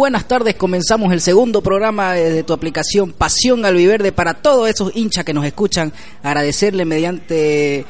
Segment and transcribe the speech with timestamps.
[0.00, 5.26] Buenas tardes, comenzamos el segundo programa de tu aplicación Pasión Albiverde para todos esos hinchas
[5.26, 5.92] que nos escuchan.
[6.22, 7.84] Agradecerle mediante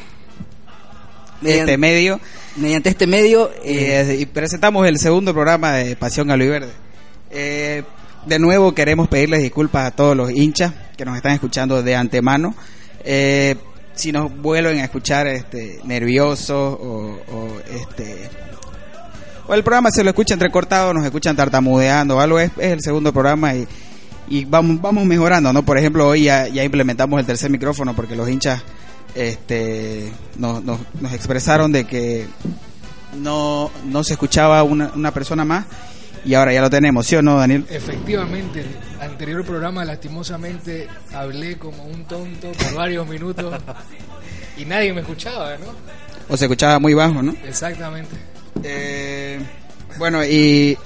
[1.41, 2.19] este medio.
[2.57, 3.53] Mediante este medio.
[3.63, 6.73] Eh, y presentamos el segundo programa de Pasión Albiverde.
[7.31, 7.85] Eh,
[8.27, 12.57] de nuevo queremos pedirles disculpas a todos los hinchas que nos están escuchando de antemano.
[13.05, 13.55] Eh,
[13.95, 18.29] si nos vuelven a escuchar este, nerviosos o, o este
[19.49, 23.55] el programa se lo escucha entrecortado, nos escuchan tartamudeando o algo, es, el segundo programa
[23.55, 23.67] y,
[24.29, 25.65] y, vamos, vamos mejorando, ¿no?
[25.65, 28.63] Por ejemplo, hoy ya, ya implementamos el tercer micrófono porque los hinchas
[29.15, 30.81] este, nos, nos,
[31.13, 32.27] expresaron de que
[33.17, 35.67] no, no se escuchaba una, una persona más
[36.25, 37.67] y ahora ya lo tenemos, ¿sí o no, Daniel?
[37.71, 43.55] Efectivamente, el anterior programa lastimosamente hablé como un tonto por varios minutos
[44.57, 45.67] y nadie me escuchaba, ¿no?
[46.29, 47.35] O se escuchaba muy bajo, ¿no?
[47.45, 48.30] Exactamente.
[48.65, 49.41] Eh,
[49.99, 50.77] bueno, y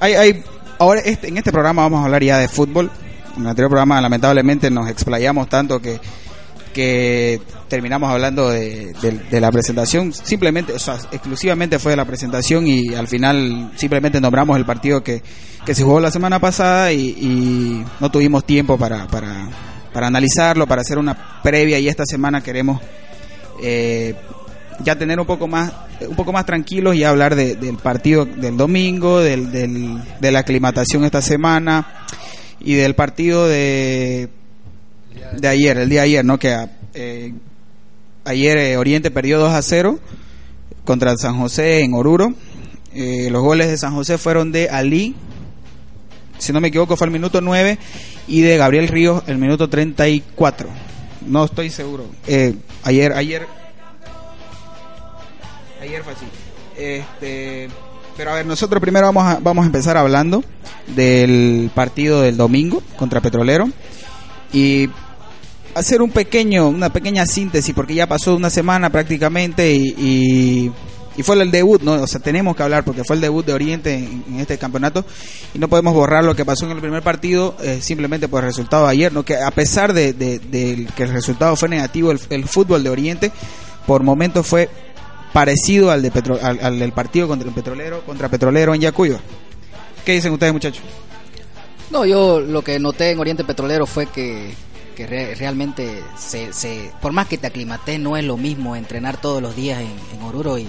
[0.00, 0.44] hay, hay
[0.78, 2.90] ahora este, en este programa vamos a hablar ya de fútbol.
[3.36, 6.00] En el anterior programa lamentablemente nos explayamos tanto que
[6.78, 8.94] que terminamos hablando de,
[9.32, 14.56] la presentación, simplemente, o sea, exclusivamente fue de la presentación y al final simplemente nombramos
[14.56, 15.20] el partido que,
[15.66, 19.48] que se jugó la semana pasada y, no tuvimos tiempo para, para,
[19.92, 22.80] para, analizarlo, para hacer una previa y esta semana queremos
[23.60, 24.14] eh,
[24.84, 25.72] ya tener un poco más
[26.08, 31.04] un poco más tranquilos y hablar del partido del domingo, del, del, de la aclimatación
[31.04, 32.06] esta semana
[32.60, 34.30] y del partido de
[35.36, 36.38] de ayer, el día de ayer, ¿no?
[36.38, 37.32] Que eh,
[38.24, 39.98] ayer eh, Oriente perdió 2 a 0
[40.84, 42.34] contra San José en Oruro.
[42.94, 45.14] Eh, los goles de San José fueron de Ali,
[46.38, 47.78] si no me equivoco fue el minuto 9,
[48.26, 50.68] y de Gabriel Ríos el minuto 34.
[51.26, 52.06] No estoy seguro.
[52.84, 53.46] ayer, ayer,
[55.80, 56.26] ayer fue así.
[56.76, 57.68] Este,
[58.16, 60.44] pero a ver, nosotros primero vamos a, vamos a empezar hablando
[60.88, 63.68] del partido del domingo contra Petrolero.
[64.52, 64.88] Y
[65.78, 70.72] hacer un pequeño, una pequeña síntesis, porque ya pasó una semana prácticamente y,
[71.16, 71.94] y, fue el debut, ¿no?
[71.94, 75.04] O sea, tenemos que hablar porque fue el debut de Oriente en, este campeonato
[75.52, 78.50] y no podemos borrar lo que pasó en el primer partido eh, simplemente por el
[78.50, 79.24] resultado de ayer, ¿no?
[79.24, 80.14] Que a pesar de,
[80.94, 83.32] que el resultado fue negativo, el, fútbol de Oriente
[83.84, 84.68] por momentos fue
[85.32, 86.10] parecido al, de
[86.42, 89.18] al, del partido contra el Petrolero, contra Petrolero en Yacuiba.
[90.04, 90.82] ¿Qué dicen ustedes, muchachos?
[91.90, 94.54] No, yo lo que noté en Oriente Petrolero fue que
[94.98, 99.40] que realmente se, se, por más que te aclimaté no es lo mismo entrenar todos
[99.40, 100.66] los días en, Oruro y,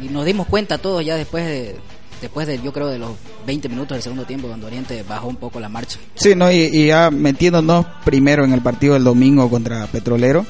[0.00, 1.76] y, nos dimos cuenta todos ya después de
[2.20, 3.12] después de yo creo de los
[3.46, 6.00] 20 minutos del segundo tiempo cuando Oriente bajó un poco la marcha.
[6.16, 10.44] Sí, no y, ya metiéndonos primero en el partido del domingo contra Petrolero.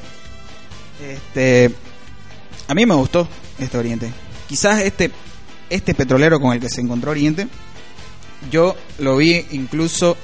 [1.07, 1.75] Este
[2.69, 3.27] a mí me gustó
[3.59, 4.13] este Oriente.
[4.49, 5.11] Quizás este
[5.71, 7.49] este Petrolero con el que se encontró Oriente
[8.51, 10.17] yo lo vi incluso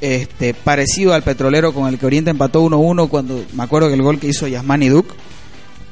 [0.00, 4.02] este, parecido al petrolero con el que Oriente empató 1-1 cuando me acuerdo que el
[4.02, 5.14] gol que hizo Yasmani Duke,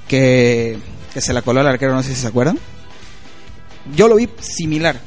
[0.09, 0.79] que,
[1.13, 2.59] que se la coló al arquero, no sé si se acuerdan.
[3.95, 5.01] Yo lo vi similar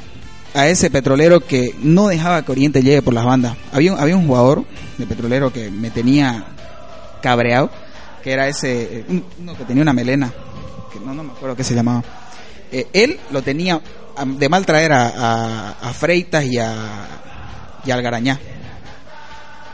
[0.54, 3.58] a ese petrolero que no dejaba que Oriente llegue por las bandas.
[3.72, 4.64] Había, había un jugador
[4.98, 6.46] de petrolero que me tenía
[7.22, 7.72] cabreado,
[8.24, 9.06] que era ese,
[9.40, 10.32] uno que tenía una melena,
[11.00, 12.04] no, no me acuerdo qué se llamaba.
[12.72, 13.82] Eh, él lo tenía
[14.26, 17.08] de mal traer a, a, Freitas y a,
[17.86, 18.40] y al Garañá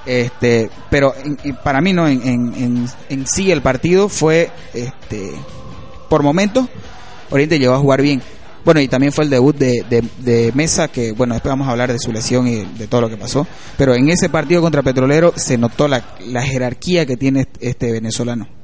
[0.09, 1.13] este, pero
[1.63, 5.31] para mí no, en, en, en, sí el partido fue, este,
[6.09, 6.67] por momentos,
[7.29, 8.21] Oriente llegó a jugar bien.
[8.65, 9.85] Bueno, y también fue el debut de,
[10.17, 13.09] de, Mesa, que bueno, después vamos a hablar de su lesión y de todo lo
[13.09, 13.47] que pasó.
[13.77, 18.58] Pero en ese partido contra Petrolero se notó la, la jerarquía que tiene este venezolano.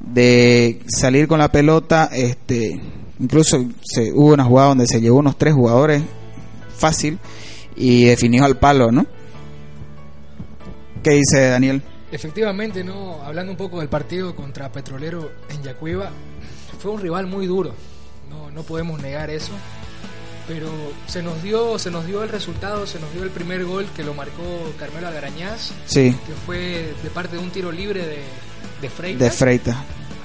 [0.00, 2.80] De salir con la pelota, este,
[3.18, 6.02] incluso se, hubo una jugada donde se llevó unos tres jugadores
[6.76, 7.18] fácil
[7.76, 9.06] y definió al palo, ¿no?
[11.02, 11.82] ¿Qué dice Daniel?
[12.10, 16.10] Efectivamente, no, hablando un poco del partido contra Petrolero en Yacuiba,
[16.78, 17.74] fue un rival muy duro.
[18.30, 19.52] No, no podemos negar eso.
[20.46, 20.70] Pero
[21.06, 24.02] se nos dio, se nos dio el resultado, se nos dio el primer gol que
[24.02, 24.42] lo marcó
[24.78, 26.16] Carmelo Algarañaz, sí.
[26.26, 28.22] que fue de parte de un tiro libre de,
[28.80, 29.20] de Freitas.
[29.20, 29.76] De Freitas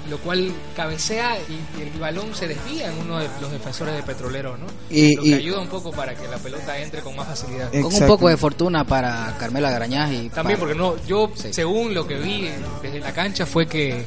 [0.10, 4.58] lo cual cabecea y, el balón se desvía en uno de los defensores de Petrolero,
[4.58, 4.66] ¿no?
[4.90, 7.72] Y, lo que ayuda un poco para que la pelota entre con más facilidad.
[7.72, 12.06] Con un poco de fortuna para Carmela Garañaz y también porque no, yo según lo
[12.06, 12.50] que vi
[12.82, 14.06] desde la cancha fue que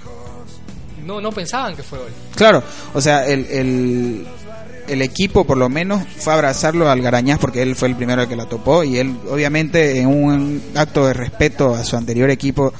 [1.04, 2.08] no no pensaban que fue gol.
[2.34, 2.62] Claro,
[2.92, 4.26] o sea el, el
[4.86, 8.28] el equipo por lo menos fue a abrazarlo al Garañaz porque él fue el primero
[8.28, 12.72] que la topó y él obviamente en un acto de respeto a su anterior equipo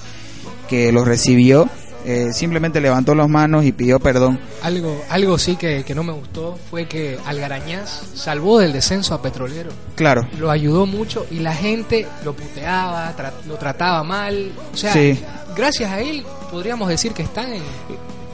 [0.68, 1.68] que lo recibió
[2.08, 4.38] Eh, simplemente levantó las manos y pidió perdón.
[4.62, 9.20] Algo, algo sí que, que no me gustó fue que Algarañaz salvó del descenso a
[9.20, 9.70] Petrolero.
[9.96, 10.28] Claro.
[10.38, 14.52] Lo ayudó mucho y la gente lo puteaba, tra- lo trataba mal.
[14.72, 15.18] O sea, Sí.
[15.56, 17.62] gracias a él podríamos decir que están en,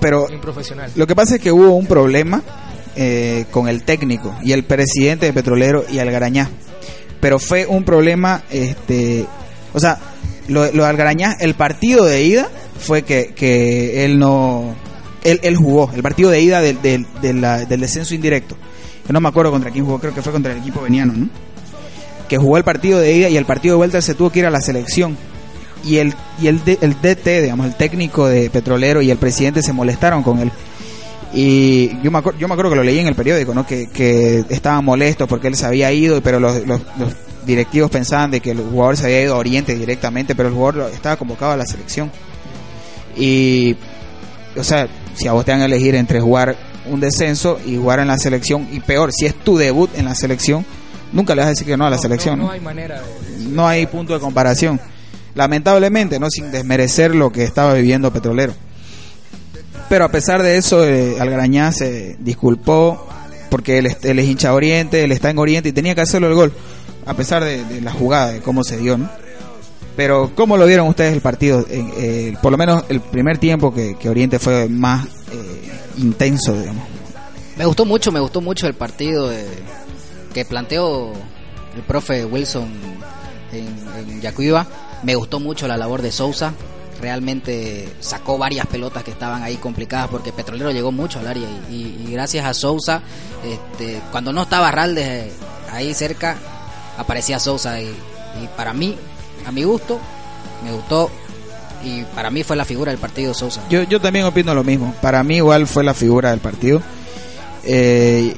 [0.00, 0.90] Pero en profesional.
[0.94, 2.42] lo que pasa es que hubo un problema
[2.94, 6.50] eh, con el técnico y el presidente de Petrolero y Algarañá.
[7.22, 9.24] Pero fue un problema, este,
[9.72, 9.98] o sea,
[10.48, 12.48] lo, lo de Algarañá, el partido de ida
[12.78, 14.74] fue que, que él no,
[15.24, 18.56] él, él jugó, el partido de ida del, del, de la- del descenso indirecto.
[19.06, 21.28] Yo no me acuerdo contra quién jugó, creo que fue contra el equipo veniano, ¿no?
[22.28, 24.46] Que jugó el partido de ida y el partido de vuelta se tuvo que ir
[24.46, 25.16] a la selección.
[25.84, 29.72] Y el, y el, el DT, digamos, el técnico de Petrolero y el presidente se
[29.72, 30.52] molestaron con él.
[31.34, 33.66] Y yo me, acuerdo, yo me acuerdo que lo leí en el periódico, ¿no?
[33.66, 37.14] Que, que estaban molestos porque él se había ido, pero los, los, los
[37.46, 40.90] directivos pensaban de que el jugador se había ido a Oriente directamente, pero el jugador
[40.92, 42.10] estaba convocado a la selección.
[43.16, 43.76] Y,
[44.56, 46.56] o sea, si a vos te van a elegir entre jugar
[46.86, 50.14] un descenso y jugar en la selección, y peor, si es tu debut en la
[50.14, 50.64] selección,
[51.12, 52.38] nunca le vas a decir que no a la No, selección.
[52.38, 52.50] No, ¿no?
[52.52, 53.44] hay manera de...
[53.50, 54.80] no hay punto de comparación.
[55.34, 58.54] Lamentablemente, no sin desmerecer lo que estaba viviendo Petrolero.
[59.88, 63.06] Pero a pesar de eso, eh, Algarañá se disculpó
[63.50, 66.00] porque él, es- él es hincha de Oriente, él está en Oriente y tenía que
[66.00, 66.52] hacerlo el gol,
[67.06, 68.96] a pesar de, la jugada, de cómo se dio.
[68.98, 69.08] ¿no?
[69.96, 71.64] Pero, ¿cómo lo vieron ustedes el partido?
[71.68, 76.84] En- eh, por lo menos el primer tiempo que, Oriente fue más eh, intenso, digamos.
[77.56, 79.30] Me gustó mucho, me gustó mucho el partido
[80.32, 81.12] que planteó
[81.76, 82.68] el profe Wilson
[83.52, 83.66] en,
[84.08, 84.66] en Yacuiba.
[85.02, 86.54] Me gustó mucho la labor de Sousa.
[87.02, 91.74] Realmente sacó varias pelotas que estaban ahí complicadas porque Petrolero llegó mucho al área y,
[91.74, 93.02] y- y gracias a Sousa,
[93.44, 95.32] este, cuando no estaba Raldes eh,
[95.72, 96.36] ahí cerca,
[97.02, 97.94] aparecía Sousa y,
[98.56, 98.96] para mí,
[99.46, 99.98] a mi gusto,
[100.64, 101.10] me gustó
[101.84, 103.62] y para mí fue la figura del partido Sousa.
[103.68, 104.94] Yo, yo también opino lo mismo.
[105.02, 106.80] Para mí igual fue la figura del partido.
[107.64, 108.36] Eh,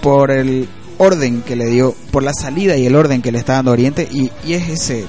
[0.00, 3.54] por el orden que le dio, por la salida y el orden que le está
[3.54, 4.08] dando Oriente.
[4.10, 5.06] Y, y es ese,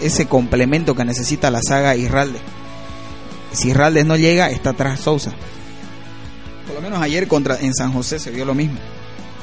[0.00, 2.38] ese complemento que necesita la saga Irralde.
[3.52, 5.32] Si Irralde no llega, está atrás Sousa.
[6.66, 8.78] Por lo menos ayer contra en San José se vio lo mismo.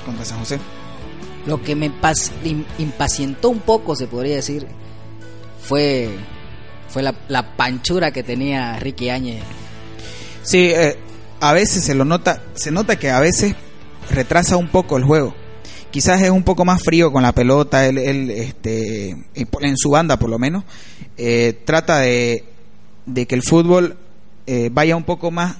[0.06, 0.60] Contra San José.
[1.45, 1.92] Lo que me
[2.78, 4.66] impacientó un poco, se podría decir,
[5.62, 6.10] fue,
[6.90, 9.44] fue la, panchura que tenía Ricky Áñez.
[10.42, 10.98] Sí, eh,
[11.40, 13.56] a veces se lo nota, se nota que a veces
[14.10, 15.36] retrasa un poco el juego.
[15.91, 19.89] Quizás es un poco más frío con la pelota, él, él, este, en en su
[19.91, 20.63] banda por lo menos,
[21.18, 22.46] eh, trata de,
[23.06, 23.98] de que el fútbol
[24.48, 25.56] eh, vaya un poco más,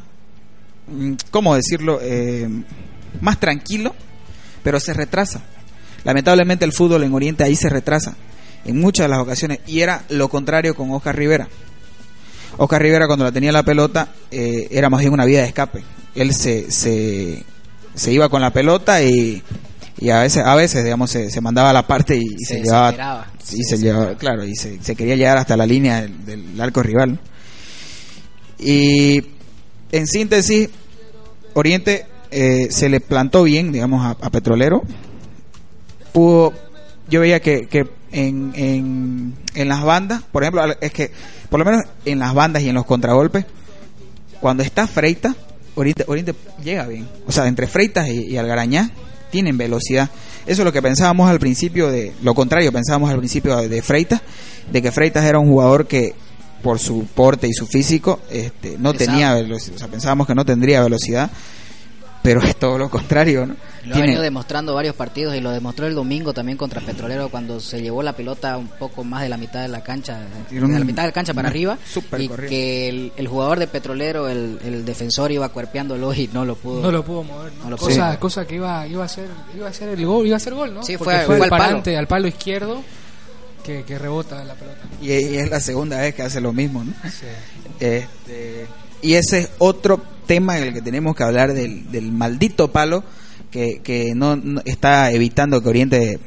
[0.88, 2.00] mm, ¿cómo decirlo?
[2.02, 2.50] Eh,
[3.22, 3.94] más tranquilo,
[4.64, 5.44] pero se retrasa.
[6.04, 8.16] Lamentablemente el fútbol en Oriente ahí se retrasa
[8.66, 11.48] en muchas de las ocasiones y era lo contrario con Oscar Rivera.
[12.58, 15.84] Oscar Rivera cuando la tenía la pelota eh, era más bien una vía de escape.
[16.16, 17.44] Él se, se,
[17.96, 19.42] se iba con la pelota y,
[19.98, 22.62] y a veces, a veces digamos, se, se mandaba a la parte y, y se,
[22.62, 26.62] llevaba, y se llevaba, claro, y se, se quería llegar hasta la línea del, del
[26.62, 27.20] arco rival.
[28.60, 29.24] Y
[29.92, 30.70] en síntesis,
[31.54, 34.84] Oriente eh, se le plantó bien, digamos, a, a Petrolero.
[36.14, 36.54] Pudo,
[37.10, 41.12] yo veía que, que en, en, en las bandas, por ejemplo, es que
[41.50, 43.46] por lo menos en las bandas y en los contragolpes,
[44.40, 45.36] cuando está Freita,
[45.76, 47.08] Oriente, Oriente llega bien.
[47.28, 48.92] O sea, entre Freitas y, y Algarañá
[49.32, 50.10] tienen velocidad.
[50.46, 53.82] Eso es lo que pensábamos al principio de, lo contrario, pensábamos al principio de, de
[53.82, 54.22] Freitas,
[54.72, 56.14] de que Freitas era un jugador que
[56.62, 60.46] por su porte y su físico este, no tenía velocidad, o sea, pensábamos que no
[60.46, 61.30] tendría velocidad,
[62.24, 63.56] pero es todo lo contrario, ¿no?
[63.86, 67.60] Lo ha venido demostrando varios partidos y lo demostró el domingo también contra Petrolero cuando
[67.60, 70.72] se llevó la pelota un poco más de la mitad de la cancha, de un-
[70.74, 74.30] la mitad de la cancha para arriba super y que el, el jugador de Petrolero,
[74.30, 76.82] el, el defensor iba cuerpeándolo y no lo pudo.
[76.82, 77.66] No lo pudo mover, ¿no?
[77.66, 80.26] No lo pudo cosa, cosa que iba, iba a ser, iba a ser el gol,
[80.26, 80.82] iba a ser gol, ¿no?
[80.84, 81.98] Sí, Porque fue- fue, fue al al palo.
[82.00, 82.82] al palo izquierdo
[83.66, 84.80] que, que rebota la pelota.
[85.02, 86.94] Y, y es la segunda vez que hace lo mismo, ¿no?
[87.10, 87.26] Sí.
[87.80, 88.66] Este,
[89.02, 93.04] y ese es otro tema en el que tenemos que hablar del, del maldito palo
[93.52, 96.20] que, que no, no- está evitando que Oriente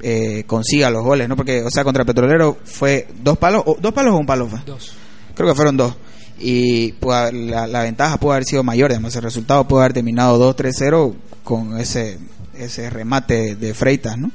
[0.00, 1.36] eh, consiga los goles, ¿no?
[1.36, 4.60] Porque, o sea, contra Petrolero fue dos palos, o, dos palos o un palo fue.
[4.66, 4.94] Dos.
[5.34, 5.94] Creo que fueron dos.
[6.38, 10.54] Y haber- la, la ventaja pudo haber sido mayor, digamos, el resultado pudo haber terminado
[10.56, 12.18] 2-3-0 con ese,
[12.56, 14.30] ese remate de Freitas, ¿no?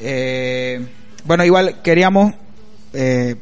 [0.00, 0.86] Eh,
[1.24, 2.34] bueno, igual queríamos
[2.92, 3.36] eh,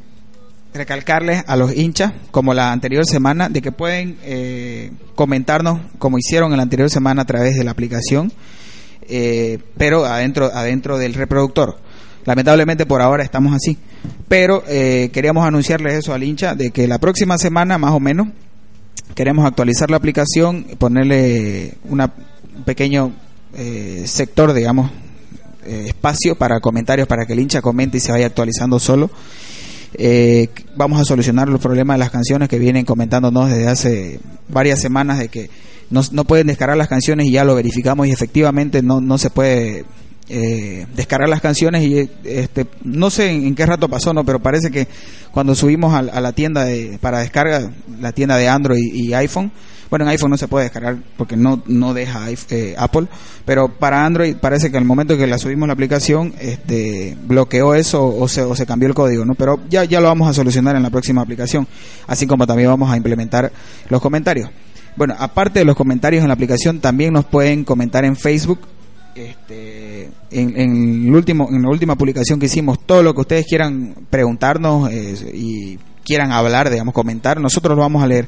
[0.74, 6.52] recalcarles a los hinchas, como la anterior semana, de que pueden eh, comentarnos como hicieron
[6.52, 8.32] en la anterior semana a través de la aplicación,
[9.08, 11.78] eh, pero adentro, adentro del reproductor.
[12.24, 13.76] lamentablemente por ahora estamos así.
[14.28, 18.28] Pero eh, queríamos anunciarles eso al hincha de que la próxima semana, más o menos,
[19.14, 22.02] queremos actualizar la aplicación, ponerle un
[22.64, 23.12] pequeño
[23.54, 24.90] eh, sector, digamos,
[25.66, 29.10] eh, espacio para comentarios para que el hincha comente y se vaya actualizando solo.
[29.94, 34.80] Eh, vamos a solucionar los problemas de las canciones que vienen comentándonos desde hace varias
[34.80, 35.50] semanas de que
[35.90, 39.28] no, no pueden descargar las canciones y ya lo verificamos y efectivamente no, no se
[39.28, 39.84] puede
[40.28, 44.70] eh, descargar las canciones y este no sé en, qué rato pasó no pero parece
[44.70, 44.88] que
[45.30, 47.70] cuando subimos a, la tienda de, para descarga
[48.00, 49.52] la tienda de Android y iPhone
[49.92, 53.08] bueno, en iPhone no se puede descargar porque no, no deja eh, Apple,
[53.44, 58.02] pero para Android parece que al momento que la subimos la aplicación, este, bloqueó eso
[58.06, 59.34] o se, o se cambió el código, ¿no?
[59.34, 61.68] Pero ya, ya lo vamos a solucionar en la próxima aplicación,
[62.06, 63.52] así como también vamos a implementar
[63.90, 64.48] los comentarios.
[64.96, 68.60] Bueno, aparte de los comentarios en la aplicación, también nos pueden comentar en Facebook.
[69.14, 73.44] Este, en, en, el último, en la última publicación que hicimos, todo lo que ustedes
[73.46, 78.26] quieran preguntarnos eh, y quieran hablar, digamos, comentar, nosotros lo vamos a leer.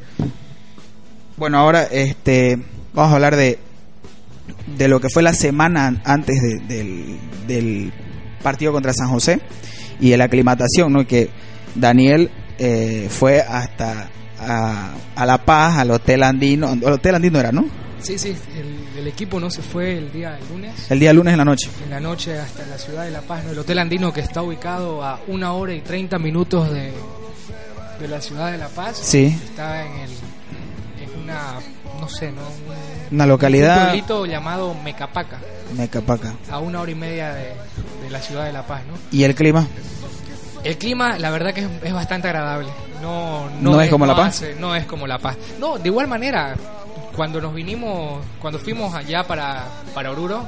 [1.37, 2.59] Bueno, ahora este
[2.93, 3.59] vamos a hablar de,
[4.77, 7.93] de lo que fue la semana antes de, del, del,
[8.43, 9.41] partido contra San José
[10.01, 11.07] y de la aclimatación, ¿no?
[11.07, 11.31] Que
[11.75, 16.73] Daniel eh, fue hasta a, a, La Paz, al Hotel Andino.
[16.75, 17.65] El Hotel Andino era, ¿no?
[18.01, 20.91] Sí, sí, el, el, equipo no se fue el día lunes.
[20.91, 21.71] El día lunes en la noche.
[21.83, 23.53] En la noche hasta la ciudad de La Paz, ¿no?
[23.53, 26.93] el Hotel Andino que está ubicado a una hora y 30 minutos de,
[27.99, 28.99] de la ciudad de La Paz.
[29.03, 29.35] Sí.
[29.43, 30.11] Está en el
[31.25, 31.55] una,
[32.01, 32.43] no sé, ¿no?
[32.43, 33.79] Un, una localidad.
[33.79, 35.39] Un pueblito llamado Mecapaca.
[35.77, 36.35] Mecapaca.
[36.51, 37.55] A una hora y media de,
[38.03, 38.95] de, la ciudad de La Paz, ¿no?
[39.11, 39.67] ¿Y el clima?
[40.63, 42.71] El clima, la verdad que es, es bastante agradable.
[43.03, 44.37] No, no, ¿No es, es, como La Paz.
[44.37, 45.37] Hace, no es como La Paz.
[45.59, 46.55] No, de igual manera,
[47.15, 49.65] cuando nos vinimos, cuando fuimos allá para,
[49.95, 50.47] para Oruro,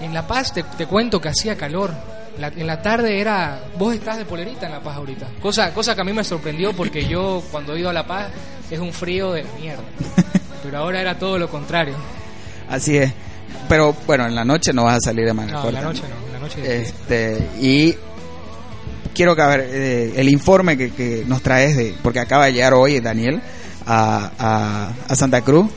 [0.00, 1.92] en La Paz te, te cuento que hacía calor.
[2.38, 3.60] La, en la tarde era.
[3.78, 5.26] Vos estás de polerita en La Paz ahorita.
[5.40, 8.28] Cosa, cosa que a mí me sorprendió porque yo, cuando he ido a La Paz,
[8.72, 9.82] es un frío de mierda.
[10.62, 11.94] Pero ahora era todo lo contrario.
[12.68, 13.12] Así es.
[13.68, 15.78] Pero bueno, en la noche no vas a salir de manga no, corta.
[15.78, 17.94] En la noche no, en la noche este, Y
[19.14, 21.94] quiero que a ver, eh, el informe que, que, nos traes de.
[22.02, 23.42] Porque acaba de llegar hoy Daniel
[23.84, 25.70] a, a, a Santa Cruz.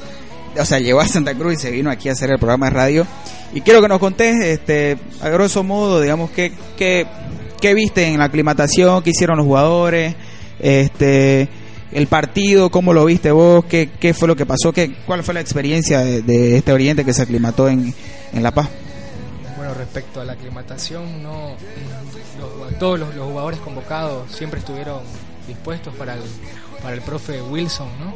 [0.57, 2.71] O sea, llegó a Santa Cruz y se vino aquí a hacer el programa de
[2.71, 3.07] radio.
[3.53, 7.05] Y quiero que nos contés, este, a grosso modo, digamos, qué, qué,
[7.59, 10.15] qué viste en la aclimatación, qué hicieron los jugadores,
[10.59, 11.49] este,
[11.95, 15.33] el partido, cómo lo viste vos, qué, qué fue lo que pasó, qué, cuál fue
[15.33, 17.95] la experiencia de, este Oriente que se aclimató en,
[18.33, 18.67] en La Paz.
[19.55, 21.55] Bueno, respecto a la aclimatación, no,
[22.37, 24.99] los, todos los, los, jugadores convocados siempre estuvieron
[25.47, 26.21] dispuestos para el,
[26.83, 28.13] para el profe Wilson, ¿no?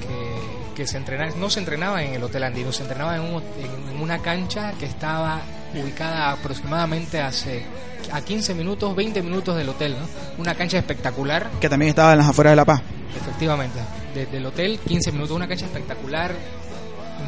[0.00, 3.42] Que, que se entrenaba, no se entrenaba en el Hotel Andino, se entrenaba en, un,
[3.42, 5.42] en, una cancha que estaba
[5.74, 7.64] ubicada aproximadamente hace
[8.12, 10.06] a 15 minutos, 20 minutos del hotel, ¿no?
[10.38, 11.50] Una cancha espectacular.
[11.60, 12.82] Que también estaba en las afueras de La Paz.
[13.16, 13.78] Efectivamente,
[14.14, 16.34] desde el hotel 15 minutos, una cancha espectacular.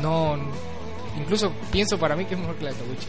[0.00, 0.36] No,
[1.18, 3.06] incluso pienso para mí que es mejor que la de Tawichi.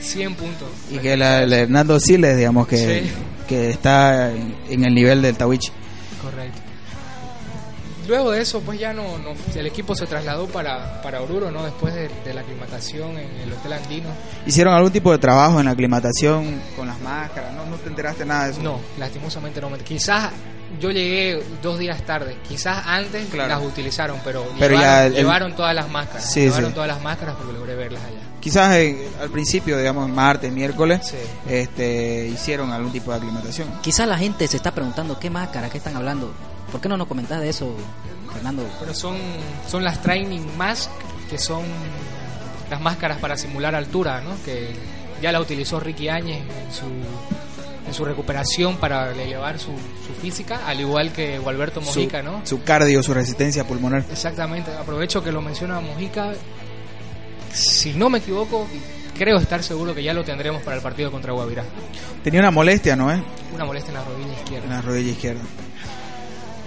[0.00, 0.68] 100 puntos.
[0.90, 3.12] Y que la, la Hernando Siles, digamos, que, sí.
[3.46, 5.70] que está en el nivel del Tawichi.
[6.22, 6.69] Correcto
[8.10, 11.64] luego de eso, pues ya no, no, el equipo se trasladó para, para Oruro, ¿no?
[11.64, 14.08] Después de, de, la aclimatación en el Hotel Andino.
[14.46, 17.54] ¿Hicieron algún tipo de trabajo en la aclimatación con las máscaras?
[17.54, 18.62] ¿No, no te enteraste nada de eso?
[18.62, 19.70] No, lastimosamente no.
[19.78, 20.30] Quizás
[20.80, 23.48] yo llegué dos días tarde, quizás antes claro.
[23.48, 26.32] las utilizaron, pero, pero llevaron, ya el, llevaron todas las máscaras.
[26.32, 26.74] Sí, llevaron sí.
[26.74, 28.20] todas las máscaras porque logré verlas allá.
[28.40, 31.16] Quizás eh, al principio, digamos, martes, miércoles, sí.
[31.48, 33.68] este, hicieron algún tipo de aclimatación.
[33.82, 36.32] Quizás la gente se está preguntando qué máscara, qué están hablando.
[36.70, 37.74] ¿Por qué no nos comentás de eso,
[38.32, 38.66] Fernando?
[38.80, 39.16] Pero son,
[39.68, 40.90] son las training mask,
[41.28, 41.64] que son
[42.70, 44.30] las máscaras para simular altura, ¿no?
[44.44, 44.70] Que
[45.20, 46.86] ya la utilizó Ricky Áñez en su,
[47.86, 49.72] en su recuperación para elevar su,
[50.06, 52.46] su física, al igual que Gualberto Mojica, su, ¿no?
[52.46, 54.04] Su cardio, su resistencia pulmonar.
[54.10, 54.70] Exactamente.
[54.72, 56.32] Aprovecho que lo menciona Mojica.
[57.52, 58.68] Si no me equivoco,
[59.18, 61.64] creo estar seguro que ya lo tendremos para el partido contra Guavirá.
[62.22, 63.12] Tenía una molestia, ¿no?
[63.12, 63.20] Eh?
[63.54, 64.64] Una molestia en la rodilla izquierda.
[64.66, 65.42] En la rodilla izquierda.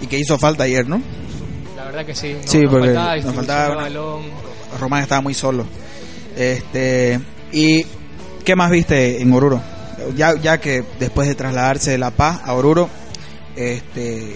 [0.00, 1.00] Y que hizo falta ayer, ¿no?
[1.76, 2.34] La verdad que sí.
[2.34, 4.22] No, sí, nos porque faltaba nos faltaba balón.
[4.80, 5.66] Román estaba muy solo.
[6.36, 7.20] Este
[7.52, 7.84] y
[8.44, 9.60] qué más viste en Oruro?
[10.16, 12.88] Ya ya que después de trasladarse de La Paz a Oruro,
[13.56, 14.32] este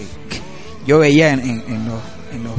[0.85, 2.01] yo veía en, en, en los,
[2.31, 2.53] en los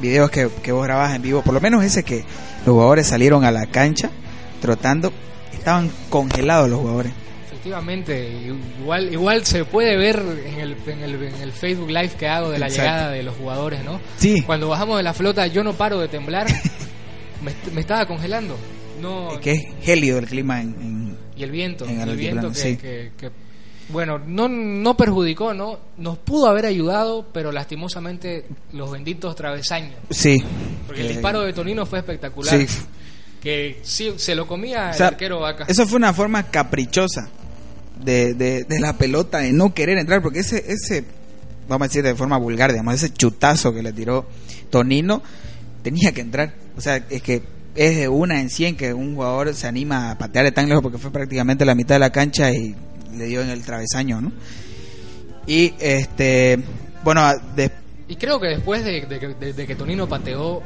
[0.00, 2.24] videos que, que vos grabás en vivo, por lo menos ese que
[2.64, 4.10] los jugadores salieron a la cancha
[4.60, 5.12] trotando,
[5.52, 7.12] estaban congelados los jugadores.
[7.66, 8.30] Efectivamente,
[8.80, 12.50] igual igual se puede ver en el, en el, en el Facebook Live que hago
[12.50, 12.90] de la Exacto.
[12.90, 14.00] llegada de los jugadores, ¿no?
[14.18, 14.42] Sí.
[14.42, 16.46] Cuando bajamos de la flota yo no paro de temblar,
[17.42, 18.56] me, me, estaba congelando.
[19.02, 22.16] No, es que es gélido el clima en, en, y el viento, En el el
[22.16, 22.76] viento que, sí.
[22.76, 23.30] que- que,
[23.88, 25.78] bueno, no, no perjudicó, ¿no?
[25.98, 29.94] Nos pudo haber ayudado, pero lastimosamente los benditos travesaños.
[30.10, 30.36] Sí.
[30.86, 32.56] Porque el disparo de Tonino fue espectacular.
[32.58, 32.66] Sí.
[33.40, 35.66] Que sí, se lo comía O sea, el arquero Vaca.
[35.68, 37.28] Eso fue una forma caprichosa
[38.04, 41.04] de, de, de la pelota de no querer entrar, porque ese, ese,
[41.68, 44.26] vamos a decir de forma vulgar, digamos, ese chutazo que le tiró
[44.70, 45.22] Tonino
[45.82, 46.54] tenía que entrar.
[46.76, 47.42] O sea, es que
[47.74, 50.98] es de una en cien que un jugador se anima a patearle tan lejos porque
[50.98, 52.74] fue prácticamente la mitad de la cancha y
[53.16, 54.32] le dio en el travesaño, ¿no?
[55.46, 56.58] Y este,
[57.04, 57.22] bueno,
[57.54, 57.70] de-
[58.08, 60.62] Y creo que después de, de de- de que Tonino pateó,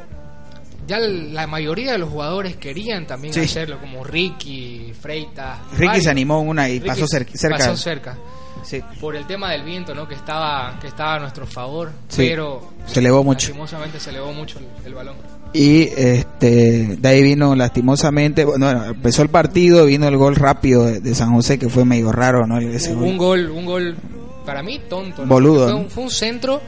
[0.87, 3.41] ya la mayoría de los jugadores querían también Sí.
[3.41, 5.59] hacerlo, como Ricky, Freitas.
[5.73, 6.03] Ricky varios.
[6.03, 7.57] se animó en una y Ricky pasó cer- cerca.
[7.57, 8.17] Pasó cerca.
[8.63, 8.79] Sí.
[8.99, 10.07] Por el tema del viento, ¿no?
[10.07, 11.91] Que estaba, que estaba a nuestro favor.
[12.09, 12.27] Sí.
[12.29, 13.47] Pero Se elevó mucho.
[13.47, 15.15] lastimosamente se elevó mucho el, el balón.
[15.53, 20.99] Y este, de ahí vino lastimosamente, bueno, empezó el partido, vino el gol rápido de,
[21.01, 22.59] de San José que fue medio raro, ¿no?
[22.59, 23.47] Ese un gol.
[23.47, 23.97] gol, un gol
[24.45, 25.23] para mí tonto.
[25.23, 25.27] ¿no?
[25.27, 25.77] Boludo, Fue ¿no?
[25.79, 26.61] un, fue un centro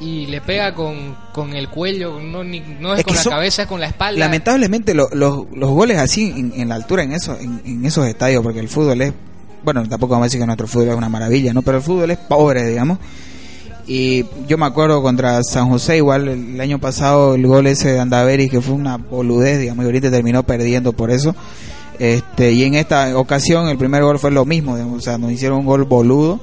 [0.00, 3.62] y le pega con, con el cuello, no, ni- no es, con la son- cabeza,
[3.62, 4.18] es con la espalda.
[4.20, 8.06] Lamentablemente lo- los, los goles así en, en la altura en esos, en, en esos
[8.06, 9.12] estadios, porque el fútbol es,
[9.64, 11.62] bueno, tampoco vamos a decir que nuestro fútbol es una maravilla, ¿no?
[11.62, 12.98] Pero el fútbol es pobre, digamos.
[13.86, 17.98] Y yo me acuerdo contra San José, igual el año pasado el gol ese de
[18.00, 21.34] Andaveris, que fue una boludez, digamos, y ahorita terminó perdiendo por eso.
[21.98, 25.32] Este, y en esta ocasión el primer gol fue lo mismo, digamos, o sea, nos
[25.32, 26.38] hicieron un gol boludo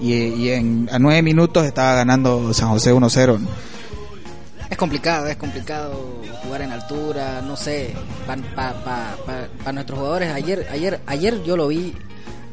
[0.00, 3.38] y, y en, a nueve minutos estaba ganando San José 1-0.
[3.38, 3.48] ¿no?
[4.70, 7.94] Es complicado, es complicado jugar en altura, no sé,
[8.54, 10.30] para nuestros jugadores.
[10.32, 11.94] Ayer, ayer, ayer yo lo vi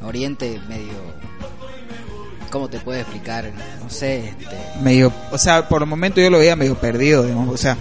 [0.03, 0.93] a Oriente medio,
[2.51, 3.51] ¿cómo te puedo explicar?
[3.81, 7.49] No sé, este, Medio, o sea, por el momento yo lo veía medio perdido, digamos,
[7.53, 7.75] o sea,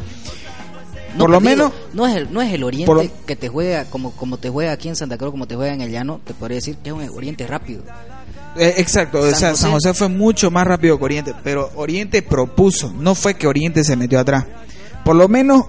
[1.15, 3.49] no por lo perdido, menos no es el, no es el Oriente lo- que te
[3.49, 6.21] juega como como te juega aquí en Santa Cruz, como te juega en el Llano,
[6.25, 7.83] te podría decir que es un Oriente rápido.
[8.57, 11.71] Eh, exacto, o San sea, José- San José fue mucho más rápido que Oriente, pero
[11.77, 14.45] Oriente propuso, no fue que Oriente se metió atrás.
[15.05, 15.65] Por lo menos,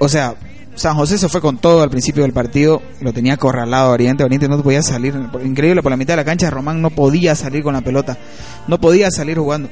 [0.00, 0.34] o sea,
[0.74, 4.48] San José se fue con todo al principio del partido, lo tenía acorralado Oriente, Oriente
[4.48, 7.74] no podía salir, increíble, por la mitad de la cancha Román no podía salir con
[7.74, 8.18] la pelota,
[8.66, 9.68] no podía salir jugando.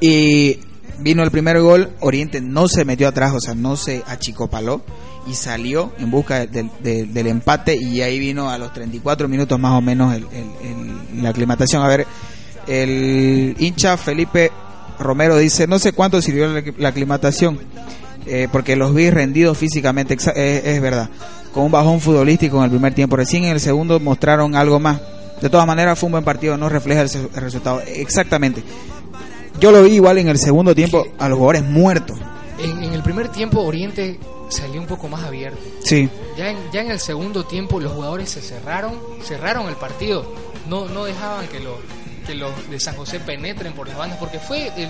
[0.00, 0.60] Y
[1.00, 4.82] vino el primer gol, Oriente no se metió atrás, o sea, no se achicopaló
[5.26, 9.80] y salió en busca del, empate y ahí vino a los 34 minutos más o
[9.80, 10.26] menos el-
[11.22, 11.82] la aclimatación.
[11.82, 12.06] A ver,
[12.66, 14.50] el hincha Felipe
[14.98, 17.58] Romero dice, no sé cuánto sirvió la, aclimatación,
[18.26, 21.08] eh, porque los vi rendidos físicamente, es, es verdad,
[21.52, 25.00] con un bajón futbolístico en el primer tiempo, recién en el segundo mostraron algo más.
[25.40, 27.80] De todas maneras fue un buen partido, no refleja el, el resultado.
[27.86, 28.62] Exactamente.
[29.60, 32.18] Yo lo vi igual en el segundo tiempo a los jugadores muertos.
[32.58, 34.18] En, en el primer tiempo Oriente
[34.48, 35.58] salió un poco más abierto.
[35.84, 36.08] Sí.
[36.36, 40.30] Ya en, ya en el segundo tiempo los jugadores se cerraron, cerraron el partido.
[40.68, 41.74] No, no dejaban que los
[42.26, 44.88] que los de San José penetren por las bandas, porque fue el,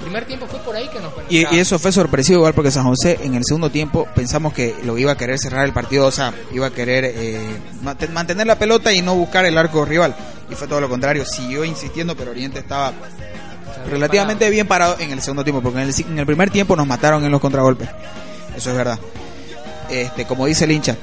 [0.00, 2.84] primer tiempo fue por ahí que nos Y, y eso fue sorpresivo igual porque San
[2.84, 6.10] José en el segundo tiempo pensamos que lo iba a querer cerrar el partido, o
[6.10, 7.38] sea, iba a querer eh,
[7.84, 10.16] mant- mantener la pelota y no buscar el arco rival.
[10.50, 12.92] Y fue todo lo contrario, siguió insistiendo, pero Oriente estaba
[13.88, 16.86] relativamente bien parado en el segundo tiempo, porque en el, en el primer tiempo nos
[16.86, 17.88] mataron en los contragolpes.
[18.56, 18.98] Eso es verdad.
[19.88, 20.96] Este, como dice el hincha.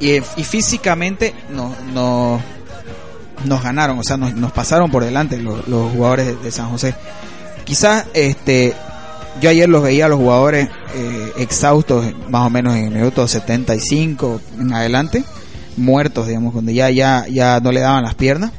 [0.00, 2.40] Y, y físicamente nos, nos,
[3.44, 6.70] nos ganaron, o sea, nos, nos pasaron por delante los, los jugadores de, de San
[6.70, 6.94] José.
[7.64, 8.74] Quizás este
[9.40, 13.26] yo ayer los veía a los jugadores eh, exhaustos más o menos en el minuto
[13.28, 15.24] 75 en adelante,
[15.76, 18.52] muertos, digamos, cuando ya ya ya no le daban las piernas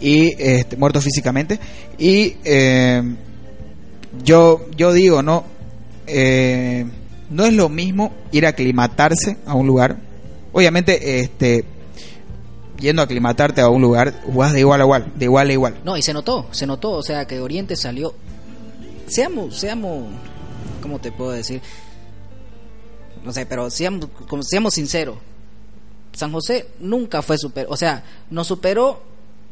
[0.00, 1.58] y este, muertos físicamente
[1.98, 3.02] y eh,
[4.24, 5.44] yo yo digo no
[6.06, 6.86] eh,
[7.30, 9.96] no es lo mismo ir a aclimatarse a un lugar
[10.52, 11.64] obviamente este
[12.78, 15.80] yendo a aclimatarte a un lugar jugás de igual a igual de igual a igual
[15.84, 18.14] No, y se notó, se notó, o sea, que Oriente salió.
[19.06, 20.04] Seamos, seamos,
[20.82, 21.60] ¿cómo te puedo decir?
[23.24, 25.16] No sé, pero seamos, como, seamos sinceros.
[26.12, 29.02] San José nunca fue super, o sea, nos superó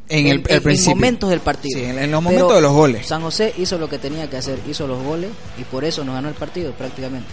[0.09, 1.79] en el, el principio momentos del partido.
[1.81, 4.29] Sí, en, en los momentos Pero de los goles San José hizo lo que tenía
[4.31, 7.29] que hacer, hizo los goles y por eso nos ganó el partido prácticamente.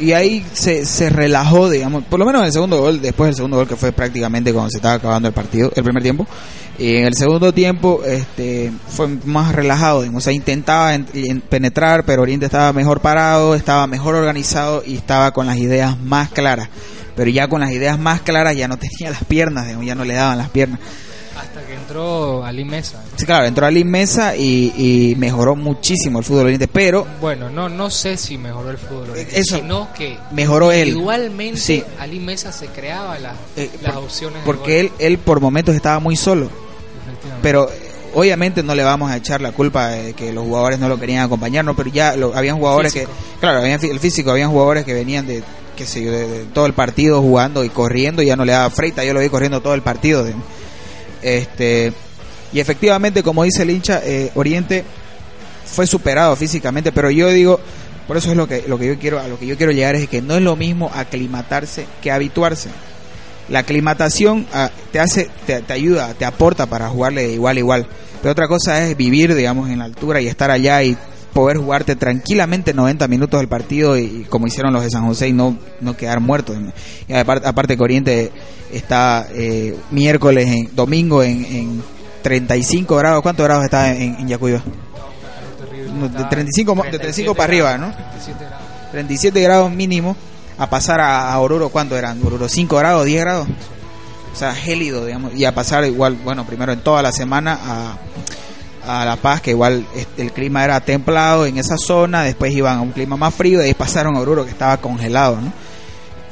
[0.00, 3.36] y ahí se, se relajó, digamos, por lo menos en el segundo gol, después del
[3.36, 6.26] segundo gol que fue prácticamente cuando se estaba acabando el partido, el primer tiempo,
[6.78, 11.40] y en el segundo tiempo este fue más relajado, digamos, o sea, intentaba en- en
[11.40, 16.28] penetrar, pero Oriente estaba mejor parado, estaba mejor organizado y estaba con las ideas más
[16.28, 16.68] claras,
[17.16, 20.04] pero ya con las ideas más claras ya no tenía las piernas, digamos, ya no
[20.04, 20.78] le daban las piernas.
[21.38, 23.02] Hasta que entró Ali Mesa.
[23.16, 27.68] Sí, claro, entró Ali Mesa y, y mejoró muchísimo el fútbol oriente, pero Bueno, no
[27.68, 29.56] no sé si mejoró el fútbol, oriente, Eso.
[29.56, 30.88] sino que mejoró él.
[30.88, 31.84] individualmente Sí.
[31.98, 34.42] Ali Mesa se creaba las, Eh, las por- opciones.
[34.44, 36.48] porque él, él por momentos estaba muy solo.
[37.42, 37.68] Pero
[38.14, 41.22] obviamente no le vamos a echar la culpa de que los jugadores no lo querían
[41.24, 43.06] acompañar, no, pero ya lo, habían jugadores que,
[43.40, 45.42] claro, habían el físico, habían jugadores que venían de,
[45.76, 48.52] qué sé yo, de, de todo el partido jugando y corriendo, y ya no le
[48.52, 50.24] daba freita, yo lo vi corriendo todo el partido.
[50.24, 50.34] de-
[51.22, 51.92] este
[52.52, 54.84] Y efectivamente, como dice el hincha, eh, Oriente
[55.66, 57.60] fue superado físicamente, pero yo digo,
[58.06, 59.94] por eso es lo que, lo que yo quiero, a lo que yo quiero llegar
[59.94, 62.70] es que no es lo mismo aclimatarse que habituarse.
[63.48, 67.60] La aclimatación ah, te hace, te, te ayuda, te aporta para jugarle de igual a
[67.60, 67.86] igual.
[68.20, 70.96] Pero otra cosa es vivir, digamos, en la altura y estar allá y
[71.40, 75.28] poder jugarte tranquilamente 90 minutos del partido y, y como hicieron los de San José
[75.28, 76.56] y no, no quedar muertos.
[77.06, 78.32] Y aparte, aparte que Oriente
[78.72, 81.82] está eh, miércoles, en, domingo en, en
[82.22, 83.22] 35 grados.
[83.22, 84.60] ¿Cuántos grados está en, en Yacuiba?
[85.94, 87.92] no, de Estaba 35 mo- de 35 para arriba, ¿no?
[87.94, 88.66] 37 grados.
[88.92, 90.16] 37 grados mínimo
[90.58, 92.20] a pasar a, a Oruro, ¿cuánto eran?
[92.24, 93.48] Oruro 5 grados, 10 grados.
[94.32, 97.98] O sea, gélido, digamos, y a pasar igual, bueno, primero en toda la semana a,
[98.88, 102.80] a La Paz, que igual el clima era templado en esa zona, después iban a
[102.80, 105.52] un clima más frío, y ahí pasaron a Oruro, que estaba congelado, ¿no?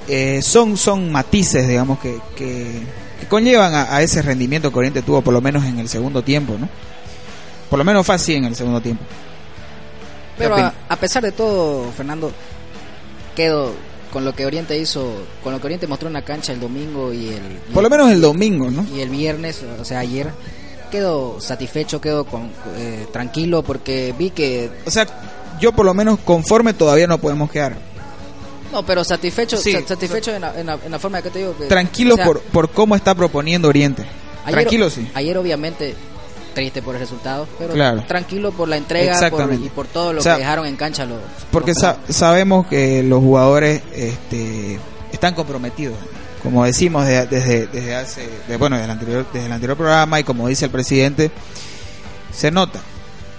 [0.09, 2.81] Eh, son, son matices, digamos, que, que,
[3.21, 6.23] que conllevan a, a ese rendimiento que Oriente tuvo, por lo menos en el segundo
[6.23, 6.69] tiempo, ¿no?
[7.69, 9.05] Por lo menos fue así en el segundo tiempo.
[10.38, 12.33] Pero ¿Qué a, pesar de todo, Fernando,
[13.35, 13.73] quedo
[14.12, 17.12] con lo que Oriente hizo, con lo que Oriente mostró en la cancha el domingo
[17.12, 18.87] y el, y Por lo menos el domingo, ¿no?
[18.95, 20.31] y el viernes, o sea, ayer,
[20.90, 24.70] quedo satisfecho, quedo con, eh, tranquilo porque vi que...
[24.87, 25.07] O sea,
[25.61, 27.77] yo por lo menos conforme todavía no podemos quedar.
[28.72, 29.72] No, pero satisfecho, Sí.
[29.87, 31.66] satisfecho en la, en, la, en la forma que te digo que...
[31.66, 34.05] Tranquilo o sea, por, por cómo está proponiendo Oriente.
[34.44, 35.09] ayer- Tranquilo, sí.
[35.14, 35.94] Ayer obviamente
[36.55, 38.05] triste por el resultado, pero Claro.
[38.09, 41.05] tranquilo por la entrega por- y por todo lo O sea, que dejaron en cancha
[41.05, 41.18] los...
[41.51, 44.79] Porque los sa- sabemos que los jugadores este,
[45.12, 45.94] están comprometidos.
[46.47, 50.21] Como decimos de- desde, desde hace, de- bueno, desde el, anterior, desde el anterior programa
[50.21, 51.33] y como dice el presidente,
[52.33, 52.79] se nota.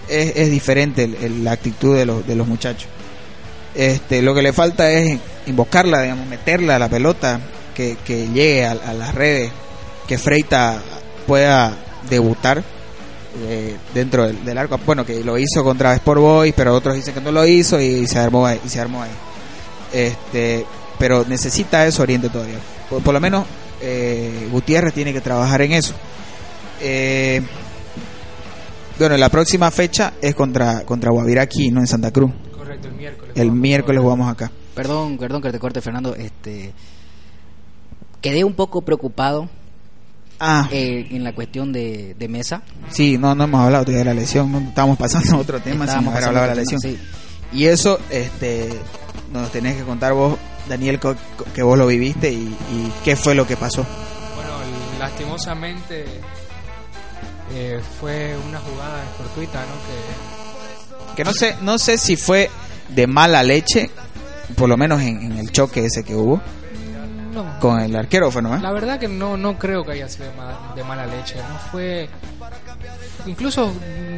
[0.09, 2.89] Es, es diferente el- la actitud de los, de los muchachos.
[3.73, 7.39] Este, lo que le falta es invocarla, digamos, meterla a la pelota,
[7.73, 9.53] que, que llegue a, las redes,
[10.05, 10.81] que Freita
[11.25, 11.77] pueda
[12.09, 12.61] debutar
[13.47, 14.77] eh, dentro del, arco.
[14.85, 18.05] Bueno, que lo hizo contra Sport Boys, pero otros dicen que no lo hizo y
[18.05, 18.59] se armó ahí.
[18.65, 19.11] Y se armó ahí.
[19.93, 20.65] Este,
[20.99, 22.59] pero necesita eso Oriente todavía.
[22.89, 23.45] Por, por lo menos
[23.81, 25.93] eh, Gutiérrez tiene que trabajar en eso.
[26.81, 27.41] Eh,
[28.99, 32.31] bueno, la próxima fecha es contra contra Guavirá aquí, no en Santa Cruz.
[32.55, 33.33] Correcto, el miércoles.
[33.35, 34.51] El miércoles jugamos acá.
[34.73, 36.15] Perdón, perdón que te corte, Fernando.
[36.15, 36.73] Este,
[38.21, 39.49] quedé un poco preocupado
[40.39, 42.61] Ah, eh, en la cuestión de, de mesa.
[42.91, 45.85] sí, no, no hemos hablado todavía de la lesión, no estamos pasando a otro tema
[45.87, 46.79] sin Estábamos haber pasando hablado de la lesión.
[46.79, 46.93] tema,
[47.51, 47.57] sí.
[47.57, 48.69] Y eso, este,
[49.33, 50.99] nos tenés que contar vos, Daniel,
[51.53, 53.85] que vos lo viviste y, y qué fue lo que pasó.
[54.35, 54.51] Bueno,
[54.99, 56.05] lastimosamente
[57.53, 61.15] eh, fue una jugada fortuita, ¿no?
[61.15, 62.49] Que Que no sé, no sé si fue
[62.89, 63.89] de mala leche,
[64.55, 66.41] por lo menos en, en el choque ese que hubo
[67.43, 68.61] no, con el arquero, fue nomás.
[68.61, 71.35] La verdad que no, no creo que haya sido de ma- de mala leche.
[71.37, 72.09] No fue.
[73.25, 73.73] Incluso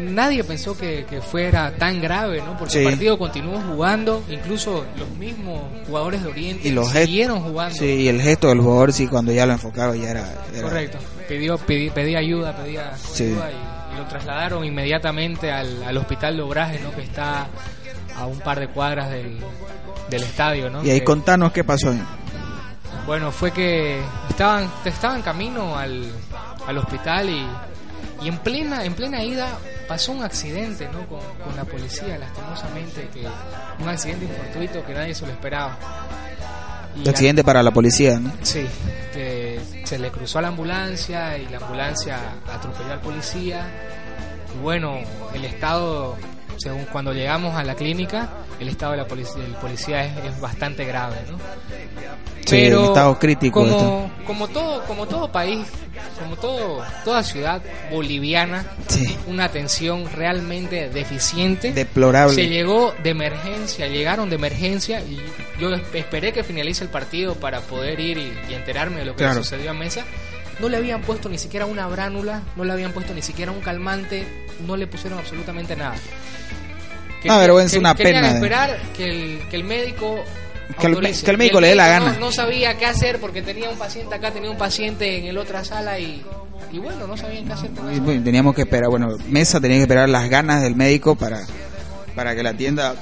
[0.10, 2.58] nadie pensó que, que fuera tan grave, ¿no?
[2.58, 2.80] Porque Sí.
[2.80, 4.24] el partido continuó jugando.
[4.30, 7.76] Incluso los mismos jugadores de Oriente Y los siguieron jugando.
[7.76, 10.26] Sí, y el gesto del jugador, sí, cuando ya lo enfocaron, ya era.
[10.54, 10.98] era- Correcto.
[11.28, 13.24] Pidió, pedí- pedía ayuda, pedía Sí.
[13.26, 16.92] ayuda y, y lo trasladaron inmediatamente al, al hospital de Obraje, ¿no?
[16.96, 17.48] Que está
[18.18, 19.40] a un par de cuadras del,
[20.10, 20.84] del estadio, ¿no?
[20.84, 21.94] Y ahí Que- contanos qué pasó.
[23.10, 26.12] Bueno, fue que estaban, estaban camino al,
[26.68, 27.44] al hospital y,
[28.24, 31.08] y en plena en plena ida pasó un accidente ¿no?
[31.08, 33.26] con, con la policía, lastimosamente, que
[33.82, 35.76] un accidente infortuito que nadie se lo esperaba.
[36.98, 38.32] Y El accidente para la policía, ¿no?
[38.44, 38.68] Sí,
[39.12, 43.66] que se le cruzó a la ambulancia y la ambulancia atropelló al policía.
[44.56, 45.00] Y bueno,
[45.34, 46.16] el estado,
[46.60, 50.40] según cuando llegamos a la clínica, el estado de la policía, del policía es, es
[50.40, 51.38] bastante grave, ¿no?
[52.46, 55.66] Sí, en estado crítico Como, como todo, como todo país,
[56.20, 59.16] como todo, toda ciudad boliviana, Sí.
[59.28, 61.72] una atención realmente deficiente.
[61.74, 62.34] Deplorable.
[62.36, 65.20] Se llegó de emergencia, llegaron de emergencia y
[65.60, 69.12] yo es- esperé que finalice el partido para poder ir y, y enterarme de lo
[69.16, 69.44] que Claro.
[69.44, 70.04] sucedió a Mesa.
[70.60, 73.62] No le habían puesto ni siquiera una bránula, no le habían puesto ni siquiera un
[73.62, 74.26] calmante,
[74.68, 75.96] no le pusieron absolutamente nada.
[77.26, 78.36] Una vergüenza, una querían pena.
[78.36, 80.24] esperar que el, que el médico
[80.80, 82.14] que el, que el médico le dé la gana.
[82.14, 85.38] No, no sabía qué hacer porque tenía un paciente acá, tenía un paciente en el
[85.38, 86.24] otra sala y,
[86.72, 87.72] y bueno, no sabían qué hacer
[88.24, 91.42] teníamos que esperar, bueno, Mesa tenía que esperar las ganas del médico para,
[92.16, 92.96] para que la atienda.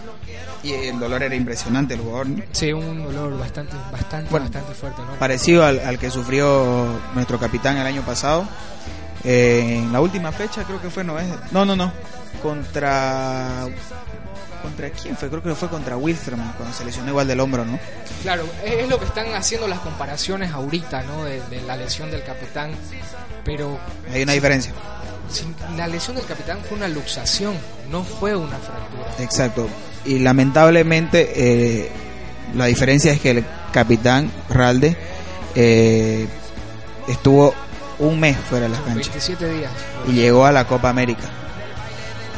[0.64, 2.28] Y el dolor era impresionante, el jugador.
[2.28, 2.44] ¿no?
[2.52, 5.14] Sí, un dolor bastante, bastante, Bueno, bastante fuerte, ¿no?
[5.20, 8.46] Parecido al, al que sufrió nuestro capitán el año pasado.
[9.30, 11.28] Eh, en la última fecha creo que fue, no es.
[11.52, 11.92] No, no, no.
[12.42, 13.68] Contra.
[14.62, 15.30] ¿Contra quién fue?
[15.30, 17.78] Creo que fue contra Wilstermann, cuando se lesionó igual del hombro, ¿no?
[18.24, 21.24] Claro, es, lo que están haciendo las comparaciones ahorita, ¿no?
[21.26, 22.72] De, de la lesión del capitán,
[23.46, 23.78] pero
[24.12, 24.74] Hay una diferencia.
[25.32, 27.54] sin- la lesión del capitán fue una luxación,
[27.92, 29.12] no fue una fractura.
[29.20, 29.68] Exacto.
[30.06, 31.90] Y lamentablemente eh,
[32.56, 34.98] la diferencia es que el capitán Ralde
[35.54, 36.28] eh,
[37.08, 37.54] estuvo
[38.00, 39.72] un mes fuera de las canchas 27 días.
[40.08, 41.30] y llegó a la Copa América.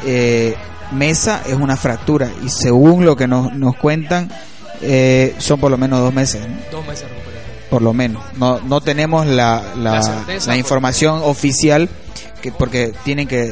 [0.04, 0.56] Eh,
[0.92, 4.28] Mesa es una fractura y según lo que nos, nos cuentan
[4.82, 6.56] eh, son por lo menos dos meses, ¿no?
[6.72, 7.06] Dos meses
[7.68, 8.20] por lo menos.
[8.36, 11.88] No, no tenemos la, la, La la porque- información oficial
[12.42, 13.44] que porque tienen que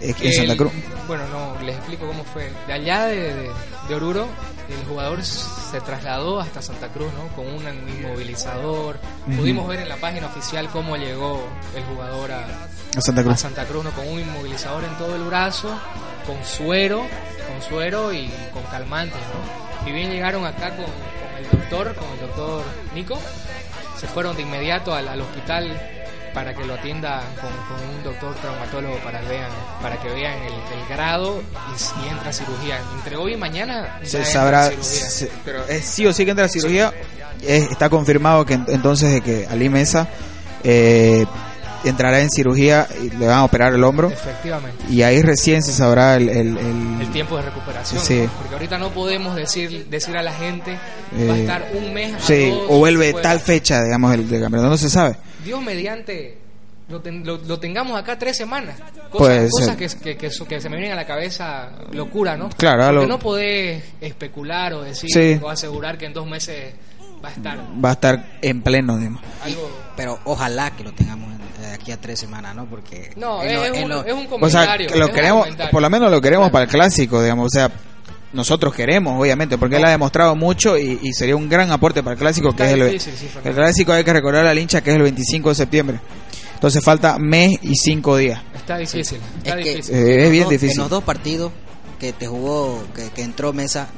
[0.00, 0.72] eh, en Santa Cruz.
[1.10, 2.52] Bueno, no, les explico cómo fue.
[2.68, 3.50] De allá de, de-
[3.88, 4.28] de Oruro,
[4.68, 7.26] el jugador se trasladó hasta Santa Cruz, ¿no?
[7.34, 8.96] Con un inmovilizador.
[9.36, 11.42] Pudimos ver en la página oficial cómo llegó
[11.74, 12.46] el jugador a,
[12.96, 13.40] A Santa a Cruz.
[13.40, 13.90] Santa Cruz, ¿no?
[13.90, 15.68] Con un inmovilizador en todo el brazo,
[16.26, 17.00] con suero,
[17.48, 19.88] con suero y con calmantes, ¿no?
[19.88, 22.62] Y bien llegaron acá con, con el doctor, con el doctor
[22.94, 23.18] Nico.
[23.98, 25.76] Se fueron de inmediato al, al hospital
[26.34, 29.50] para que lo atienda con, con un doctor traumatólogo para, vean,
[29.82, 31.42] para que vean el, el grado
[31.74, 32.78] y si entra a cirugía.
[32.96, 36.48] Entre hoy y mañana se sabrá se- pero es sí o sí que entra a
[36.48, 36.92] cirugía
[37.42, 40.06] Es- está confirmado que en- entonces de que Ali Mesa
[40.62, 41.24] eh,
[41.84, 44.84] entrará en cirugía y le van a operar el hombro Efectivamente.
[44.90, 48.02] y ahí recién se sabrá el, el- el- el tiempo de recuperación.
[48.04, 48.20] Sí.
[48.26, 48.30] ¿no?
[48.38, 50.78] Porque ahorita no podemos decir decir a la gente
[51.16, 54.38] Eh, va a estar un mes a sí, o vuelve tal fecha digamos el de
[54.40, 56.38] campeonato no se sabe Dios mediante
[56.88, 58.76] lo, ten- lo- lo tengamos acá tres semanas.
[59.10, 62.48] Cosas, cosas que, que, que, se me vienen a la cabeza, locura, ¿no?
[62.50, 65.40] Claro, Porque algo- no podés especular o decir Sí.
[65.42, 66.74] o asegurar que en dos meses
[67.24, 69.22] va a estar va a estar en pleno digamos.
[69.44, 69.70] algo.
[69.96, 72.64] Pero ojalá que lo tengamos de aquí a tres semanas, ¿no?
[72.66, 74.88] Porque No, es, lo- un, lo- es un o sea comentario.
[74.88, 75.70] que lo es un queremos comentario.
[75.70, 77.70] por lo menos lo queremos para el clásico digamos o sea
[78.32, 82.14] nosotros queremos obviamente porque él ha demostrado mucho y, y sería un gran aporte para
[82.14, 83.10] el clásico que es el, sí,
[83.44, 86.00] el clásico hay que recordar al hincha que es el 25 de septiembre
[86.54, 89.18] entonces falta mes y cinco días Está difícil.
[89.42, 89.94] Está es que difícil.
[89.96, 90.70] Eh, es en los bien dos- difícil.
[90.72, 91.52] En los dos partidos
[91.98, 93.88] que te jugó, que, que entró Mesa,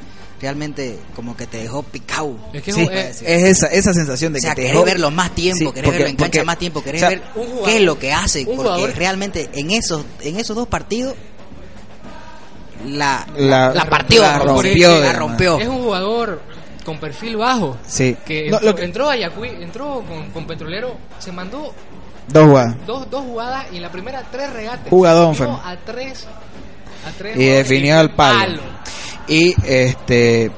[0.40, 2.36] realmente como que te dejó picado.
[2.54, 4.74] Es que Sí, es un- es esa, esa sensación de O sea, que te querés
[4.76, 7.06] dejó- verlo más tiempo, Sí, querés porque- verlo en cancha porque- más tiempo, querés o
[7.06, 10.56] sea, ver jugador- qué es lo que hace, porque jugador- realmente en esos en esos
[10.56, 11.14] dos partidos
[12.86, 15.58] la, La- la, la partió, la rompió, la rompió.
[15.58, 16.40] es un jugador
[16.84, 17.76] con perfil bajo.
[17.86, 18.16] Sí.
[18.26, 21.72] Que No, entró, lo que- entró a Yacuí- entró con, con Petrolero, se mandó
[22.28, 24.88] dos jugadas dos, dos jugadas y en la primera tres regates.
[24.90, 26.26] Jugadón, a tres,
[27.06, 28.60] a tres y definió al palo.
[29.28, 30.50] Y este,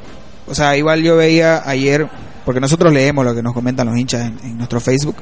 [0.46, 2.08] o sea, igual yo veía ayer,
[2.44, 5.16] porque nosotros leemos lo que nos comentan los hinchas en, nuestro Facebook,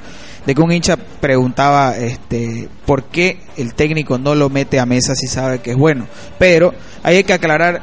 [0.45, 5.15] de que un hincha preguntaba este, por qué el técnico no lo mete a mesa
[5.15, 6.07] si sabe que es bueno.
[6.39, 7.83] Pero hay que aclarar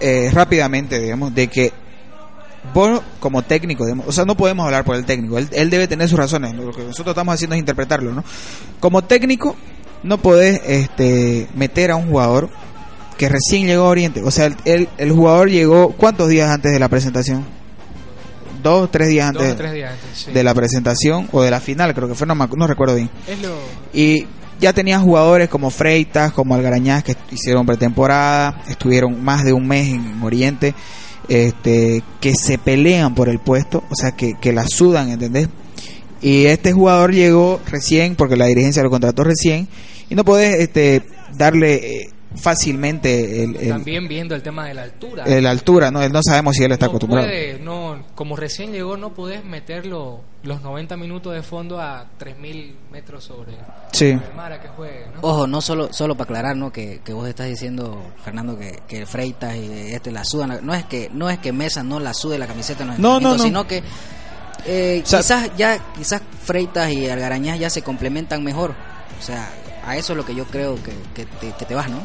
[0.00, 1.72] eh, rápidamente, digamos, de que
[2.74, 6.18] vos como técnico, o sea, no podemos hablar por el técnico, él, debe tener sus
[6.18, 8.24] razones, lo que nosotros estamos haciendo es interpretarlo, ¿no?
[8.80, 9.54] Como técnico,
[10.02, 12.48] no podés este, meter a un jugador
[13.18, 16.88] que recién llegó a Oriente, o sea, el jugador llegó, ¿cuántos días antes de la
[16.88, 17.44] presentación?
[18.64, 20.18] Dos, tres días Dos antes o tres días antes.
[20.18, 20.32] sí.
[20.32, 23.10] de la presentación o de la final, creo que fue, no, no recuerdo bien.
[23.28, 23.54] Es lo.
[23.92, 24.26] Y
[24.58, 29.88] ya tenía jugadores como Freitas, como Algarañaz que hicieron pretemporada, estuvieron más de un mes
[29.88, 30.74] en Oriente,
[31.28, 35.48] este, que se pelean por el puesto, o sea, que, que la sudan, ¿entendés?
[36.22, 39.68] Y este jugador llegó recién, porque la dirigencia lo contrató recién,
[40.08, 41.02] y no podés este,
[41.36, 45.24] darle eh, fácilmente el, el- También viendo el tema de la altura.
[45.24, 46.02] el altura, ¿no?
[46.02, 47.26] Él no sabemos si él está no acostumbrado.
[47.26, 52.76] puede, no, como recién llegó, no podés meterlo los 90 minutos de fondo a 3000
[52.92, 53.52] metros sobre
[53.92, 54.06] Sí.
[54.06, 55.20] el mar a que juegue, ¿no?
[55.22, 56.70] Ojo, no solo solo para aclarar, ¿no?
[56.72, 60.58] Que, que vos estás diciendo, Fernando, que, que Freitas y este la sudan.
[60.62, 63.38] No es que no es que Mesa no la sude la camiseta No, no, no.
[63.42, 63.82] sino que
[64.66, 68.74] eh, O sea- quizás ya quizás Freitas y Algarañaz ya se complementan mejor.
[69.18, 69.48] O sea,
[69.86, 71.98] a eso es lo que yo creo que, que, te, que te vas, ¿no?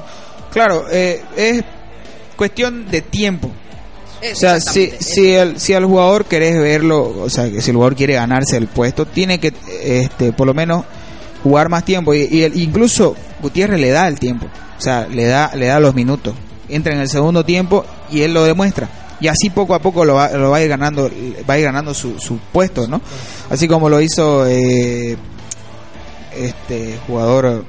[0.51, 1.63] Claro, eh, es
[2.35, 3.49] cuestión de tiempo.
[4.31, 7.75] O sea, si, si, el, si al jugador querés verlo, o sea, que si el
[7.77, 10.83] jugador quiere ganarse el puesto, tiene que, este, por lo menos,
[11.43, 12.13] jugar más tiempo.
[12.13, 14.47] Y, y el- incluso Gutiérrez le da el tiempo.
[14.77, 16.33] O sea, le da, le da los minutos.
[16.67, 18.89] Entra en el segundo tiempo y él lo demuestra.
[19.21, 21.09] y así poco a poco lo va, lo va a ir ganando
[21.49, 23.01] va a ir ganando su, su puesto no
[23.49, 25.17] así como lo hizo eh,
[26.39, 27.65] este jugador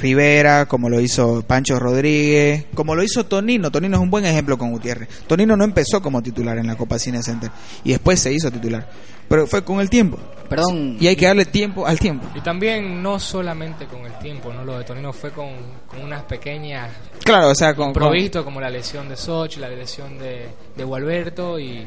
[0.00, 3.70] Rivera, como lo hizo Pancho Rodríguez, como lo hizo Tonino.
[3.70, 5.08] Tonino es un buen ejemplo con Gutiérrez.
[5.26, 7.50] Tonino no empezó como titular en la Copa Cine Center
[7.84, 8.88] y después se hizo titular,
[9.28, 10.18] pero fue con el tiempo.
[10.48, 10.96] Perdón.
[11.00, 12.26] Y hay que darle tiempo al tiempo.
[12.34, 15.50] Y también no solamente con el tiempo, no lo de Tonino fue con,
[15.88, 16.90] con unas pequeñas
[17.24, 20.84] Claro, o sea, con, con- improviso como la lesión de Sochi, la lesión de, de
[20.84, 21.86] Gualberto y,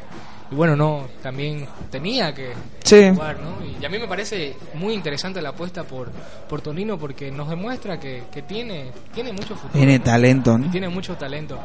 [0.51, 3.09] y bueno, no, también tenía que Sí.
[3.13, 3.57] jugar, ¿no?
[3.79, 6.09] Y a mí me parece muy interesante la apuesta por,
[6.49, 9.71] por Tonino porque nos demuestra que, que tiene, tiene mucho futuro.
[9.73, 10.03] tiene ¿no?
[10.03, 10.71] talento, Y ¿no?
[10.71, 11.59] tiene mucho talento.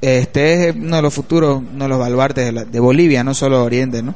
[0.00, 3.34] Este es uno de los futuros, uno de los baluartes de, la- de Bolivia, no
[3.34, 4.14] solo Oriente, ¿no?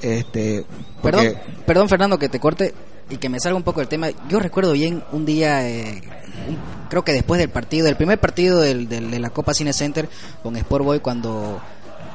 [0.00, 0.64] Este,
[1.02, 2.72] porque- Perdón, perdón Fernando que te corte
[3.10, 4.08] y que me salga un poco el tema.
[4.30, 6.00] Yo recuerdo bien un día, eh,
[6.48, 6.56] un-
[6.88, 10.08] creo que después del partido, del primer partido del, del- de la Copa Cine Center
[10.42, 11.60] con Sport Boy, cuando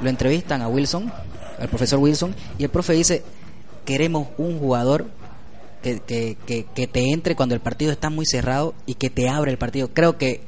[0.01, 1.11] lo entrevistan a Wilson,
[1.59, 3.23] al profesor Wilson, y el profe dice,
[3.85, 5.05] queremos un jugador
[5.81, 9.29] que, que, que, que te entre cuando el partido está muy cerrado y que te
[9.29, 9.89] abre el partido.
[9.93, 10.41] Creo que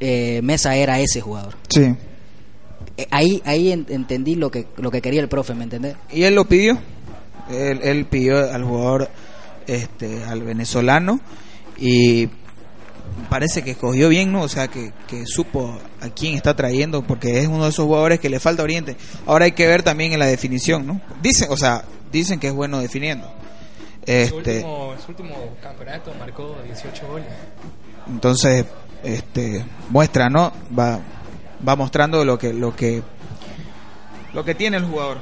[0.00, 1.54] eh, Mesa era ese jugador.
[1.68, 1.94] sí.
[2.96, 5.96] Eh, Ahí, ahí en- entendí lo que, lo que quería el profe, ¿me entendés?
[6.12, 6.78] y él lo pidió
[7.50, 9.08] él, él pidió al jugador
[9.66, 11.20] este al venezolano
[11.78, 12.28] y
[13.28, 17.40] parece que escogió bien no o sea que, que supo a quién está trayendo porque
[17.40, 18.96] es uno de esos jugadores que le falta Oriente.
[19.26, 22.52] Ahora hay que ver también en la definición no dicen o sea dicen que es
[22.54, 23.26] bueno definiendo.
[23.26, 27.26] Su, este último, su último campeonato marcó 18 goles.
[28.08, 28.66] entonces
[29.02, 31.00] este muestra no va
[31.66, 33.02] va mostrando lo que lo que
[34.32, 35.18] lo que tiene el jugador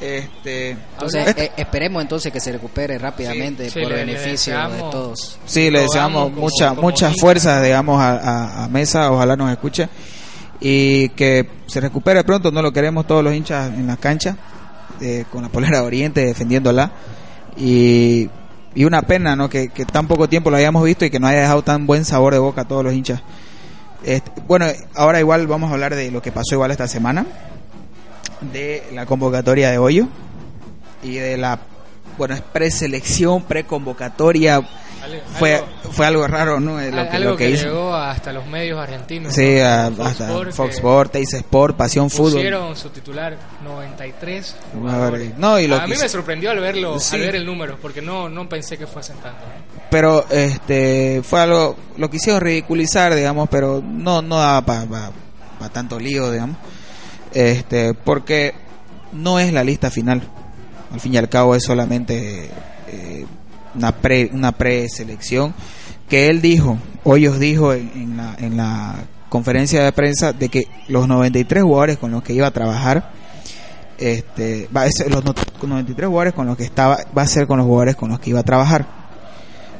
[0.00, 4.68] este Entonces, este- eh, esperemos entonces que se recupere rápidamente Sí, por le- le beneficio
[4.68, 5.38] de todos.
[5.46, 7.20] Sí, le deseamos amo como- mucha, como muchas hincha.
[7.20, 9.88] fuerzas, digamos, a, a- a Mesa, ojalá nos escuche
[10.60, 14.36] y que se recupere pronto, no lo queremos todos los hinchas en la cancha,
[15.00, 16.90] eh, con la polera de Oriente defendiéndola
[17.56, 18.28] y,
[18.74, 19.48] y una pena, ¿no?
[19.48, 22.04] Que, que tan poco tiempo lo hayamos visto y que no haya dejado tan buen
[22.04, 23.20] sabor de boca a todos los hinchas.
[24.04, 27.24] Este, bueno, ahora igual vamos a hablar de lo que pasó igual esta semana,
[28.52, 30.06] de la convocatoria de Hoyo
[31.02, 31.58] y de la,
[32.18, 34.62] bueno, es preselección, preconvocatoria,
[35.38, 37.94] fue algo- fue algo raro no lo Al- que, algo lo que que, hizo llegó
[37.94, 39.34] hasta los medios argentinos.
[39.34, 39.66] sí ¿no?
[39.66, 44.94] a- Fox hasta Sport, Fox Sport Teis Sport Pasión Fútbol Pusieron su titular 93 Jugadores.
[45.32, 45.38] jugadores.
[45.38, 47.16] No, y lo a mí hizo- me sorprendió al verlo, Sí.
[47.16, 49.42] al ver el número, porque no, no pensé que fuesen tantos.
[49.42, 49.84] ¿no?
[49.90, 55.10] pero este fue algo lo quisieron ridiculizar digamos pero no no daba para
[55.72, 56.56] tanto lío digamos
[57.34, 58.54] este porque
[59.12, 60.22] no es la lista final.
[60.92, 62.50] Al fin y al cabo es solamente
[62.88, 63.26] eh,
[63.74, 65.54] una pre una preselección
[66.08, 68.94] que él dijo Hoyos dijo en, la en la
[69.28, 73.10] conferencia de prensa de que los 93 jugadores con los que iba a trabajar
[73.98, 77.46] este va a ser los no- 93 jugadores con los que estaba va a ser
[77.46, 78.86] con los jugadores con los que iba a trabajar.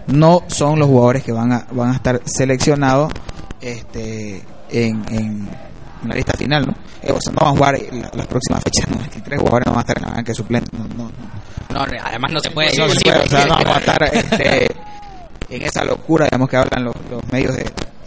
[0.07, 3.13] No son los jugadores que van a van a estar seleccionados
[3.61, 5.49] este en
[6.09, 8.89] la lista final no Eh, o sea, no van a jugar la- las próximas fechas
[8.91, 11.11] no 23 jugadores no van a estar en la banca suplente no, no,
[11.71, 12.77] No, re- además no se puede.
[12.79, 14.67] no se puede, o sea, no vamos a estar este,
[15.51, 17.63] en esa locura digamos que hablan los, los medios de-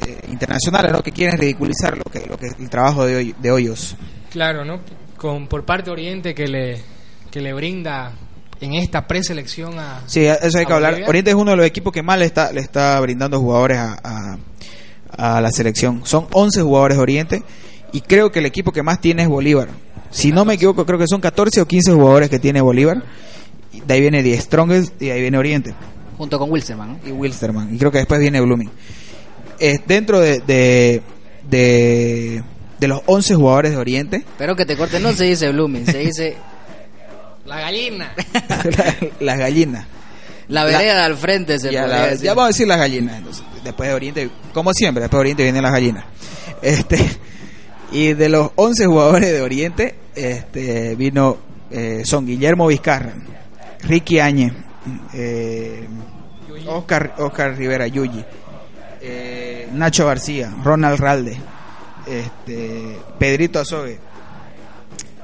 [0.06, 3.52] eh, internacionales no que quieren ridiculizar lo que lo que el trabajo de, Hoy- de
[3.52, 3.96] hoyos
[4.32, 4.80] Claro, ¿no?
[5.18, 6.82] Con, por parte de Oriente que le,
[7.32, 8.12] que le brinda
[8.62, 10.02] en esta preselección a.
[10.06, 10.92] Sí, eso hay que ¿A hablar.
[10.92, 11.10] Bolivia?
[11.10, 13.98] Oriente es uno de los equipos que más le está, le está brindando jugadores a,
[14.04, 14.38] a,
[15.38, 16.02] a la selección.
[16.06, 17.44] Son 11 jugadores de Oriente
[17.92, 19.69] y creo que el equipo que más tiene es Bolívar.
[20.12, 23.04] Si no me equivoco, creo que son 14 o 15 jugadores que tiene Bolívar.
[23.73, 25.73] Y De ahí viene Die Strongest y de ahí viene Oriente
[26.17, 27.08] Junto con Wilstermann, ¿no?
[27.08, 27.75] y Wilstermann.
[27.75, 28.69] Y creo que después viene Blooming.
[29.60, 31.02] Eh, dentro de, de,
[31.50, 32.44] de,
[32.79, 35.98] de los 11 jugadores de Oriente, Pero que te corte, no se dice Blooming, se
[36.00, 36.38] dice
[37.46, 38.13] La gallina.
[39.19, 39.85] las gallinas.
[40.50, 41.60] la vereda al frente.
[41.60, 42.25] Se ya, la- decir.
[42.25, 45.44] ya vamos a decir las gallinas entonces después de Oriente como siempre después de Oriente
[45.44, 46.06] vienen las gallinas
[46.62, 46.98] este
[47.92, 51.38] y de los 11 jugadores de Oriente este vino
[51.71, 53.13] eh, son Guillermo Vizcarra
[53.83, 54.54] Ricky Áñez
[55.13, 55.88] eh,
[56.67, 58.23] Oscar Oscar Rivera Yuyi
[59.02, 61.38] eh, Nacho García Ronald Ralde
[62.08, 64.00] este Pedrito Azogue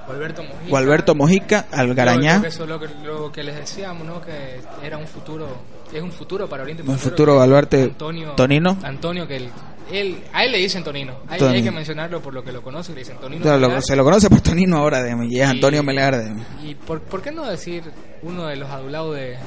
[0.08, 0.70] Alberto Mojica.
[0.70, 4.22] Gualberto Mojica Algarañá que Eso es lo que, lo que les decíamos, ¿no?
[4.22, 5.48] Que era un futuro.
[5.94, 6.84] Es un futuro para Oriente.
[6.84, 7.84] Un futuro baluarte.
[7.84, 8.32] Antonio.
[8.32, 8.78] Tonino.
[8.84, 9.50] Antonio, que él,
[9.92, 11.14] él- a él le dicen Tonino.
[11.28, 11.58] Hay, Tonino.
[11.58, 12.96] hay que mencionarlo por lo que lo conocen.
[12.96, 13.42] Le dicen Tonino.
[13.42, 16.16] Claro, lo- se lo conoce por Tonino ahora de, y es Y- Antonio Melgar
[16.64, 17.84] ¿Y por, por qué no decir
[18.22, 19.38] uno de los adulados de,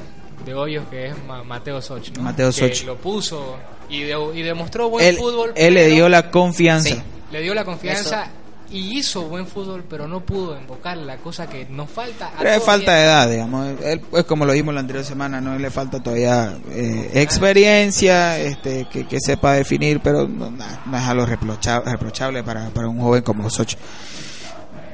[0.45, 2.09] de Hoyos que es Ma- Mateo Soch?
[2.15, 2.23] ¿no?
[2.23, 2.85] Mateo que Soch.
[2.85, 3.57] lo puso
[3.89, 5.53] y, de- y demostró buen él, fútbol.
[5.55, 7.01] él le pero dio la confianza Sí.
[7.31, 8.27] le dio la confianza
[8.71, 12.27] y hizo buen fútbol, pero no pudo invocar la cosa que nos falta.
[12.27, 13.79] a Pero es falta de edad, digamos.
[13.81, 18.87] Él, es como lo vimos la anterior semana, no le falta todavía eh, experiencia, este,
[18.91, 23.23] que, que sepa definir, pero no, no es algo reprocha- reprochable para, para un joven
[23.23, 23.75] como Soch.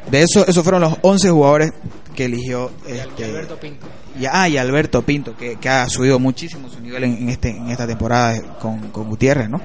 [0.09, 1.73] De eso, esos fueron los 11 jugadores
[2.13, 3.87] que eligió al- y este, Alberto Pinto.
[4.19, 7.49] y, ah, y Alberto Pinto, que, que ha subido muchísimo su nivel en, en este,
[7.49, 9.59] en esta temporada con, con Gutiérrez, ¿no?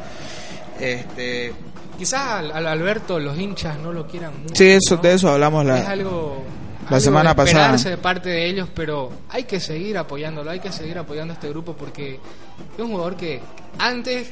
[0.81, 1.53] Este,
[1.99, 4.55] Quizás al, al Alberto los hinchas no lo quieran mucho.
[4.55, 5.03] sí, eso, ¿no?
[5.03, 6.45] de eso hablamos es la, algo,
[6.83, 7.65] la algo semana pasada.
[7.65, 11.35] esperarse de parte de ellos, pero hay que seguir apoyándolo, hay que seguir apoyando a
[11.35, 13.41] este grupo porque es un jugador que
[13.79, 14.29] antes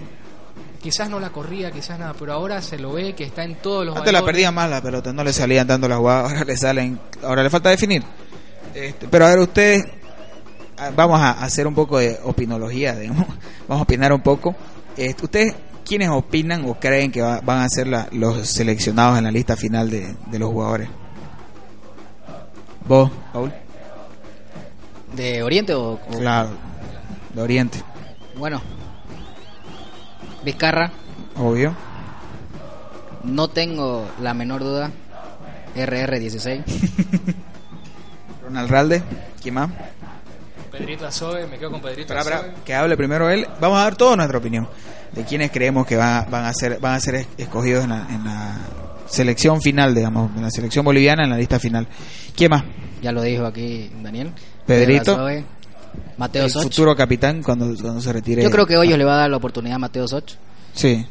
[0.80, 3.84] quizás no la corría, quizás nada, pero ahora se lo ve que está en todos
[3.84, 6.56] los Antes la perdía más la pelota, no le salían tanto las jugadas, ahora le
[6.56, 8.04] salen, ahora le falta definir.
[8.72, 9.84] Este, pero a ver, ustedes,
[10.94, 13.26] vamos a hacer un poco de opinología, digamos.
[13.66, 14.54] vamos a opinar un poco.
[14.96, 15.54] Este, ¿Ustedes
[15.86, 19.56] quiénes opinan o creen que va- van a ser la- los seleccionados en la lista
[19.56, 20.88] final de, de los jugadores?
[22.86, 23.52] ¿Vos, Paul?
[25.14, 25.92] ¿De Oriente o...?
[25.94, 26.50] o- Claro,
[27.34, 27.82] de Oriente,
[28.36, 28.60] Bueno,
[30.44, 30.90] Vizcarra,
[31.36, 31.74] obvio.
[33.24, 34.90] no tengo la menor duda.
[35.74, 36.62] RR16.
[38.44, 39.02] Ronald Ralde,
[39.42, 39.70] ¿quién más?
[40.70, 42.54] Pedrito Azobe, me quedo con Pedrito Espera, espera, Azobe.
[42.64, 43.46] que hable primero él.
[43.60, 44.68] Vamos a dar toda nuestra opinión
[45.12, 47.90] de quiénes creemos que van, a- van a ser van a ser es- escogidos en
[47.90, 48.58] la, en la
[49.08, 51.86] selección final, digamos, en la selección boliviana en la lista final.
[52.36, 52.64] ¿Quién más?
[53.02, 54.32] Ya lo dijo aquí Daniel.
[54.66, 55.16] Pedrito.
[55.16, 55.44] Pedro
[56.18, 56.62] Mateo El Soch.
[56.64, 58.42] futuro capitán cuando, cuando se retire.
[58.42, 60.32] Yo creo que Hoyos le va a dar la oportunidad a Mateo Soch.
[60.74, 61.06] Sí.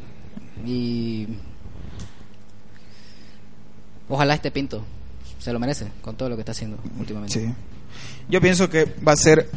[0.65, 1.27] Y.
[4.09, 4.83] Ojalá este Pinto
[5.39, 7.39] se lo merece con todo lo que está haciendo últimamente.
[7.39, 7.53] Sí.
[8.29, 9.49] Yo pienso que va a ser,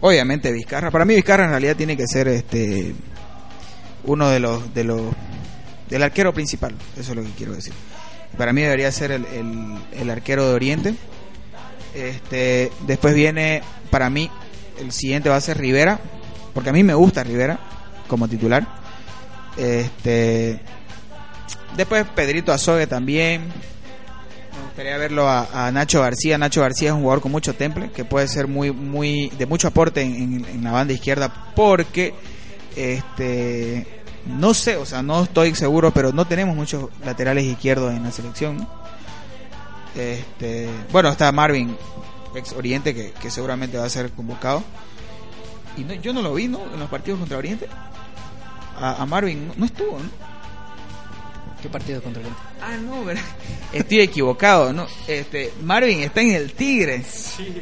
[0.00, 0.90] obviamente, Vizcarra.
[0.90, 2.94] Para mí, Vizcarra en realidad tiene que ser este
[4.04, 5.02] uno de los de los
[5.88, 6.74] del arquero principal.
[6.98, 7.72] Eso es lo que quiero decir.
[8.36, 9.24] Para mí debería ser el,
[9.92, 10.94] el, arquero de Oriente.
[11.94, 14.28] Este, después viene, para mí,
[14.80, 16.00] el siguiente va a ser Rivera,
[16.52, 17.60] porque a mí me gusta Rivera
[18.08, 18.66] como titular.
[19.56, 20.58] Este,
[21.76, 23.42] después Pedrito Azogue también.
[23.46, 26.36] Me gustaría verlo a, Nacho García.
[26.36, 29.68] Nacho García es un jugador con mucho temple, que puede ser muy, muy, de mucho
[29.68, 32.14] aporte en- en la banda izquierda, porque,
[32.76, 38.02] este, no sé, o sea, no estoy seguro, pero no tenemos muchos laterales izquierdos en
[38.02, 38.66] la selección.
[39.96, 41.76] Este, bueno, está Marvin,
[42.34, 44.62] ex Oriente, que, que seguramente va a ser convocado.
[45.76, 46.60] Y no- yo no lo vi, ¿no?
[46.72, 47.66] En los partidos contra Oriente.
[48.80, 50.24] A, a Marvin no, no estuvo, ¿no?
[51.62, 52.40] ¿Qué partido contra Oriente?
[52.60, 53.22] Ah, no, ¿verdad?
[53.72, 54.86] Estoy equivocado, ¿no?
[55.06, 57.04] Este, Marvin está en el Tigre.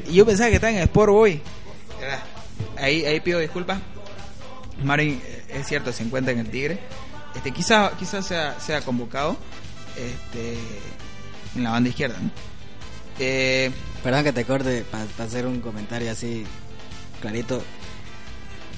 [0.09, 1.41] Y yo pensaba que estaba en el Sport Boy.
[2.01, 2.21] ¿Verdad?
[2.79, 3.79] Ahí, ahí pido disculpas.
[4.83, 6.79] Marvin, eh, es cierto, se encuentra en el Tigre.
[7.35, 9.37] Este, quizás quizá sea, sea convocado
[9.97, 10.59] este,
[11.57, 12.31] en la banda izquierda, ¿no?
[13.19, 13.71] Eh,
[14.03, 16.45] Perdón que te corte para hacer un comentario así
[17.21, 17.63] clarito.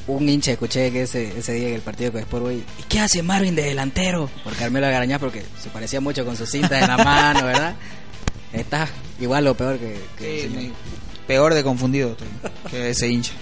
[0.06, 3.00] Un hincha escuché que ese, ese día en el partido con Sport Boy, ¿y qué
[3.00, 4.28] hace Marvin de delantero?
[4.44, 7.74] Por Carmelo Algarañaz porque se parecía mucho con su cinta en la mano, ¿verdad?
[8.52, 8.86] Está
[9.18, 10.72] igual o peor que, Sí,
[11.26, 12.14] peor de confundido
[12.70, 13.32] que ese hincha.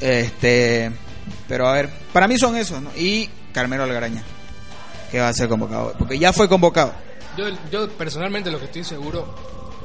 [0.00, 0.90] Este,
[1.48, 2.90] pero a ver, para mí son esos, ¿no?
[2.96, 4.22] Y Carmelo Algaraña,
[5.10, 6.92] que va a ser convocado, porque ya fue convocado.
[7.36, 9.34] Yo, yo personalmente lo que estoy seguro,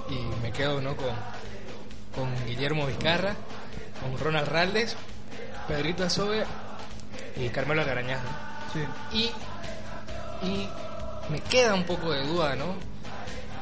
[0.09, 0.95] y me quedo ¿no?
[0.95, 1.13] con,
[2.15, 3.35] con Guillermo Vizcarra,
[4.01, 4.95] con Ronald Raldes,
[5.67, 6.45] Pedrito Azobe
[7.37, 8.21] y Carmelo Algarañaz.
[8.23, 9.17] ¿no?
[9.17, 9.31] Y,
[10.45, 10.69] y
[11.29, 12.75] me queda un poco de duda, ¿no?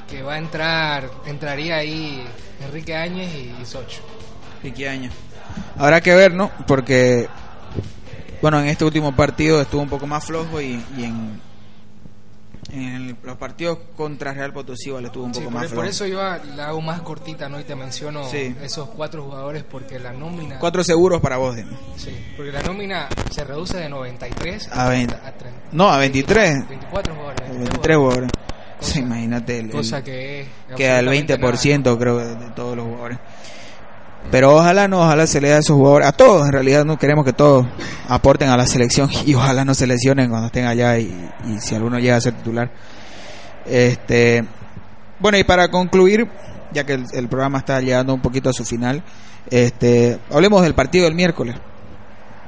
[0.10, 2.26] Que va a entrar, entraría ahí
[2.66, 4.02] Enrique Áñez y, y Socho.
[4.62, 5.12] Piqui año.
[5.78, 6.52] Habrá que ver, ¿no?
[6.66, 7.28] Porque,
[8.42, 11.40] bueno, en este último partido estuvo un poco más flojo y, y en,
[12.72, 15.74] en el- los partidos contra Real Potosí igual estuvo un Sí, poco por, más por
[15.86, 15.90] flojo.
[15.90, 16.20] eso yo
[16.56, 17.60] la hago más cortita, ¿no?
[17.60, 18.56] Y te menciono Sí.
[18.62, 20.60] esos cuatro jugadores porque la nómina...
[20.60, 21.76] Cuatro seguros para vos, Demi.
[21.96, 25.16] Sí, porque la nómina se reduce de 93 A 20.
[25.16, 25.60] a 30.
[25.72, 26.68] No, a 23.
[26.68, 27.50] 24 jugadores.
[27.58, 28.30] 23 jugadores.
[28.32, 28.44] Cosa-
[28.80, 29.58] Sí, imagínate.
[29.60, 30.48] El, Cosa que es.
[30.78, 33.18] el absolutamente 20% creo de, de todos los jugadores.
[34.32, 36.98] Pero ojalá no, ojalá se le dé a esos jugadores, a todos en realidad, no
[36.98, 37.66] queremos que todos
[38.10, 41.14] aporten a la selección y ojalá no se lesionen cuando estén allá y,
[41.60, 42.70] si alguno llega a ser titular.
[43.66, 44.44] Este,
[45.20, 46.28] bueno, y para concluir,
[46.74, 49.04] ya que el, programa está llegando un poquito a su final,
[49.50, 51.56] este, hablemos del partido del miércoles,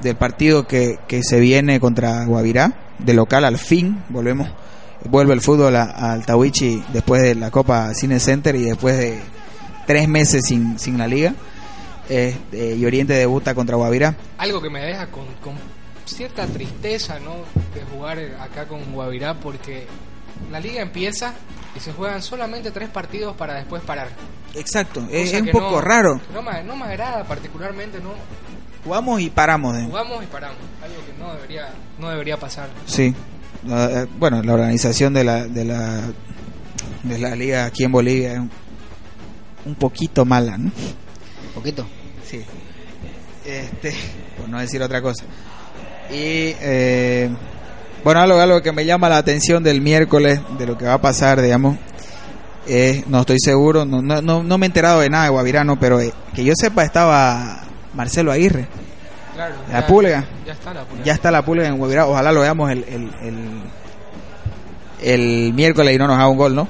[0.02, 4.50] del partido que, que se viene contra Guavirá, de local al fin, volvemos,
[5.10, 9.20] vuelve el fútbol a, a Altahuichi después de la Copa Cine Center y después de
[9.90, 11.34] tres meses sin, sin la liga.
[12.10, 14.16] Este, y Oriente debuta contra Guavirá.
[14.40, 15.54] Algo que me deja con, con
[16.06, 17.36] cierta tristeza, ¿no?
[17.76, 19.86] De jugar acá con Guavirá porque
[20.52, 21.34] la liga empieza
[21.76, 24.08] y se juegan solamente tres partidos para después parar.
[24.56, 26.20] Exacto, es, Cosa es un poco no- raro.
[26.34, 28.14] No me, no me agrada particularmente, no
[28.84, 29.76] Jugamos y paramos.
[29.78, 32.70] de- jugamos y paramos, algo que no debería, no debería pasar.
[32.88, 33.14] Sí.
[33.68, 36.02] La- eh, bueno, la organización de la, de la
[37.04, 38.40] de la liga aquí en Bolivia es
[39.66, 40.72] un poquito mala, ¿no?
[41.54, 41.86] Poquito.
[42.26, 42.44] Sí.
[43.46, 43.94] Este,
[44.38, 45.24] por no decir otra cosa.
[46.12, 47.30] Y eh,
[48.04, 51.02] bueno, algo, algo que me llama la atención del miércoles, de lo que va a
[51.02, 51.78] pasar, digamos,
[52.68, 55.80] es, no estoy seguro, no, no, no, no me he enterado de nada de Guavirano,
[55.80, 58.68] pero eh, que yo sepa estaba Marcelo Aguirre.
[59.36, 60.26] Claro, La pulga.
[60.46, 61.04] Ya está la pulga.
[61.04, 62.08] Ya está la pulga en Guavirá.
[62.08, 63.62] Ojalá lo veamos el, el, el,
[65.02, 66.68] el miércoles y no nos haga un gol, ¿no?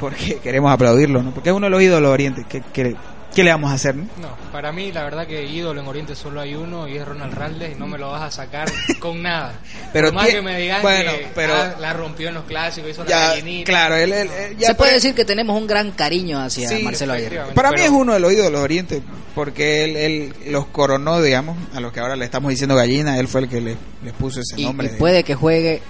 [0.00, 1.32] Porque queremos aplaudirlo, ¿no?
[1.32, 2.44] Porque es uno de los ídolos de Oriente.
[2.48, 2.96] ¿Qué, qué,
[3.34, 4.04] qué le vamos a hacer, no?
[4.20, 7.34] No, para mí la verdad que ídolo en Oriente solo hay uno y es Ronald
[7.34, 8.68] Raldes y no me lo vas a sacar
[9.00, 9.54] con nada.
[9.92, 12.90] Pero Por más que me digan bueno, que pero- ah, la rompió en los clásicos,
[12.90, 13.64] hizo la Ya, gallinita.
[13.70, 16.82] claro, él, él- él- ya Se puede decir que tenemos un gran cariño hacia Sí,
[16.82, 17.54] Marcelo efectivamente.
[17.54, 19.02] Para mí pero- es uno de los ídolos de Oriente,
[19.34, 23.28] porque él, él los coronó, digamos, a los que ahora le estamos diciendo gallina, él
[23.28, 24.88] fue el que le, les puso ese Y, nombre.
[24.88, 25.80] y de- puede que juegue.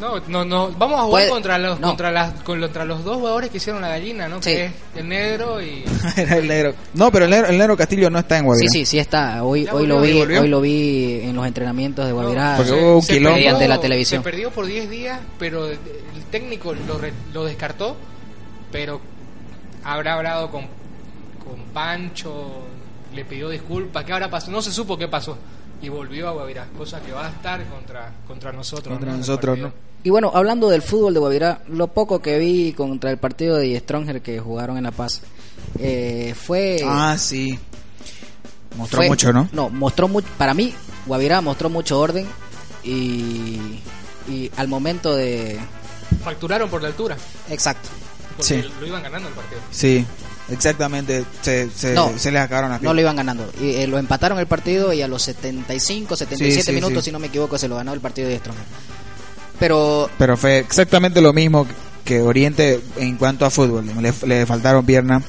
[0.00, 0.70] No, no, no.
[0.78, 1.88] Vamos a jugar Puede- contra los no.
[1.88, 4.36] contra las contra los dos jugadores que hicieron la gallina, ¿no?
[4.42, 4.50] Sí.
[4.50, 5.84] Que es el negro y
[6.16, 6.74] Era el negro.
[6.94, 8.68] No, pero el negro, el negro Castillo no está en Sí, Guavirá.
[8.70, 9.42] sí, sí está.
[9.44, 10.40] Hoy, Ya hoy lo volvió, vi, volvió.
[10.42, 12.54] hoy lo vi en los entrenamientos de Guavirá.
[12.56, 13.34] Porque se- hubo un se quilombo.
[13.36, 14.22] perdió- Mediante la televisión.
[14.22, 15.78] Se perdió por 10 días, pero el
[16.30, 17.96] técnico lo, re- lo descartó,
[18.70, 19.00] pero
[19.84, 20.62] habrá hablado con,
[21.44, 22.62] con Pancho,
[23.14, 24.52] le pidió disculpas, ¿qué habrá pasado?
[24.52, 25.38] No se supo qué pasó
[25.82, 28.96] y volvió a Guavirá, cosa que va a estar contra contra nosotros.
[28.96, 29.58] Contra nosotros.
[29.58, 29.72] ¿no?
[30.02, 33.78] Y bueno, hablando del fútbol de Guavirá, lo poco que vi contra el partido de
[33.80, 35.22] Stronger que jugaron en La Paz
[35.78, 36.80] eh, fue.
[36.84, 37.58] Ah, sí.
[38.76, 39.48] Mostró fue- mucho, ¿no?
[39.52, 40.28] No, mostró mucho.
[40.38, 40.72] Para mí,
[41.06, 42.26] Guavirá mostró mucho orden
[42.84, 43.80] y,
[44.28, 45.58] y al momento de.
[46.22, 47.16] Facturaron por la altura,
[47.50, 47.88] Exacto.
[48.36, 48.70] porque Sí.
[48.80, 49.60] lo iban ganando el partido.
[49.70, 50.06] Sí,
[50.50, 51.24] exactamente.
[51.42, 52.12] Se, se, No.
[52.18, 53.50] se les acabaron las No lo iban ganando.
[53.60, 57.08] Y, eh, lo empataron el partido y a los 75, 77 Sí, sí, minutos, sí.
[57.10, 58.64] si no me equivoco, se lo ganó el partido de Stronger.
[59.58, 61.66] Pero Pero fue exactamente lo mismo
[62.04, 63.84] que Oriente en cuanto a fútbol.
[64.00, 65.22] Le, le faltaron piernas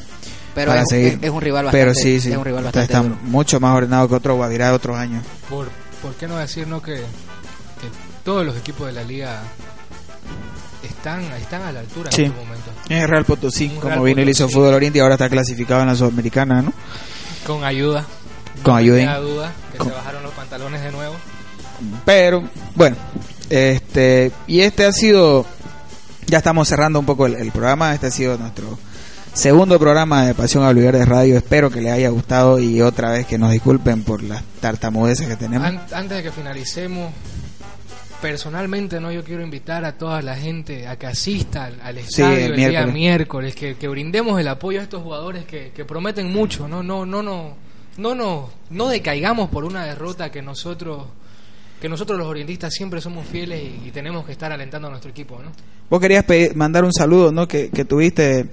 [0.56, 1.14] pero para es, seguir.
[1.14, 2.32] es- es un rival bastante Pero sí, sí.
[2.32, 3.18] es un rival está, bastante está duro.
[3.24, 5.24] mucho más ordenado que otro Guavirá de otros años.
[5.50, 5.70] Por,
[6.02, 7.88] ¿Por qué no decir no que, que
[8.24, 9.42] todos los equipos de la liga
[10.84, 12.24] están, están a la altura Sí.
[12.24, 12.72] en este momento?
[12.90, 14.56] Es Real Potosí, como Real vino y le hizo Potosí.
[14.56, 16.74] fútbol Oriente y ahora está clasificado en la Sudamericana, ¿no?
[17.46, 18.06] Con ayuda.
[18.64, 18.98] Con No ayuda.
[19.00, 21.16] queda duda que Con- se bajaron los pantalones de nuevo.
[22.06, 22.44] Pero,
[22.76, 22.98] bueno,
[23.50, 25.46] este, y este ha sido,
[26.28, 28.78] ya estamos cerrando un poco el, el programa, este ha sido nuestro
[29.34, 33.26] segundo programa de Pasión a de Radio, espero que les haya gustado y otra vez
[33.26, 35.68] que nos disculpen por las tartamudeces que tenemos.
[35.68, 37.12] An- antes de que finalicemos,
[38.22, 42.02] personalmente no yo quiero invitar a toda la gente a que asista al, al Sí,
[42.22, 43.56] estadio el día miércoles.
[43.56, 47.22] que, que brindemos el apoyo a estos jugadores que, que prometen mucho, no no no
[47.24, 47.56] no
[47.98, 51.06] no no no decaigamos por una derrota que nosotros
[51.82, 55.12] que nosotros los orientistas siempre somos fieles y, y tenemos que estar alentando a nuestro
[55.12, 55.52] equipo, ¿no?
[55.90, 57.48] Vos querías pedir- mandar un saludo, ¿no?
[57.48, 58.48] Que, que tuviste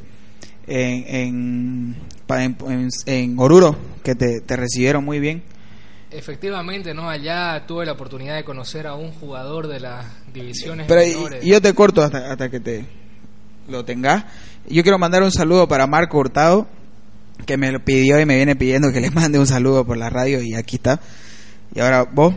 [0.69, 1.97] en, en,
[2.29, 5.43] en- en Oruro, que te, te recibieron muy bien.
[6.11, 11.01] Efectivamente, no allá tuve la oportunidad de conocer a un jugador de las divisiones Pero
[11.01, 11.45] menores.
[11.45, 12.85] y yo te corto hasta, hasta que te
[13.69, 14.25] lo tengas.
[14.69, 16.69] Yo quiero mandar un saludo para Marco Hurtado,
[17.45, 20.09] que me lo pidió y me viene pidiendo que le mande un saludo por la
[20.09, 21.01] radio y aquí está.
[21.75, 22.35] Y ahora vos,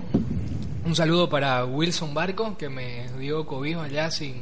[0.85, 4.33] Un saludo para Wilson Barco, que me dio cobijo allá sin,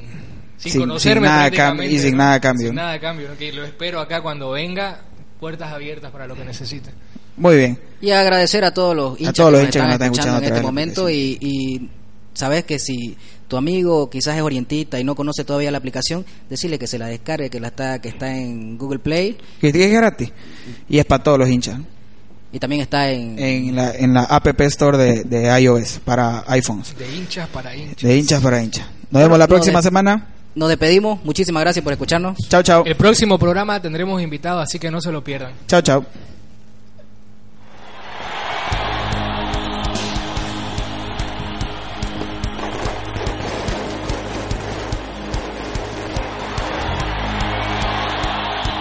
[0.55, 1.15] sin, Sin- conocerme.
[1.15, 3.51] sin nada a prácticamente, cambio- y sin nada a cambio, Sin nada a cambio, que
[3.51, 5.01] lo espero acá cuando venga,
[5.41, 6.91] puertas abiertas para lo que necesite.
[7.37, 7.79] Muy bien.
[8.01, 10.27] Y agradecer a todos los hinchas, todos que los nos hinchas que están nos están
[10.27, 11.89] escuchando, escuchando en este momento y, y
[12.33, 13.15] sabes que si
[13.47, 17.07] tu amigo quizás es orientista y no conoce todavía la aplicación, decirle que se la
[17.07, 20.31] descargue, que la está que está en Google Play Que es gratis.
[20.89, 21.79] Y es para todos los hinchas.
[22.51, 26.95] y también está en, En la, en la App Store de, de iOS para iPhones.
[26.97, 28.01] De hinchas para hinchas.
[28.03, 28.85] De hinchas para hinchas.
[29.09, 30.27] Nos vemos la no, próxima de- semana.
[30.53, 32.37] Nos despedimos, muchísimas gracias por escucharnos.
[32.49, 32.83] Chao, chao.
[32.85, 35.53] El próximo programa tendremos invitados, así que no se lo pierdan.
[35.67, 36.05] Chao, chao.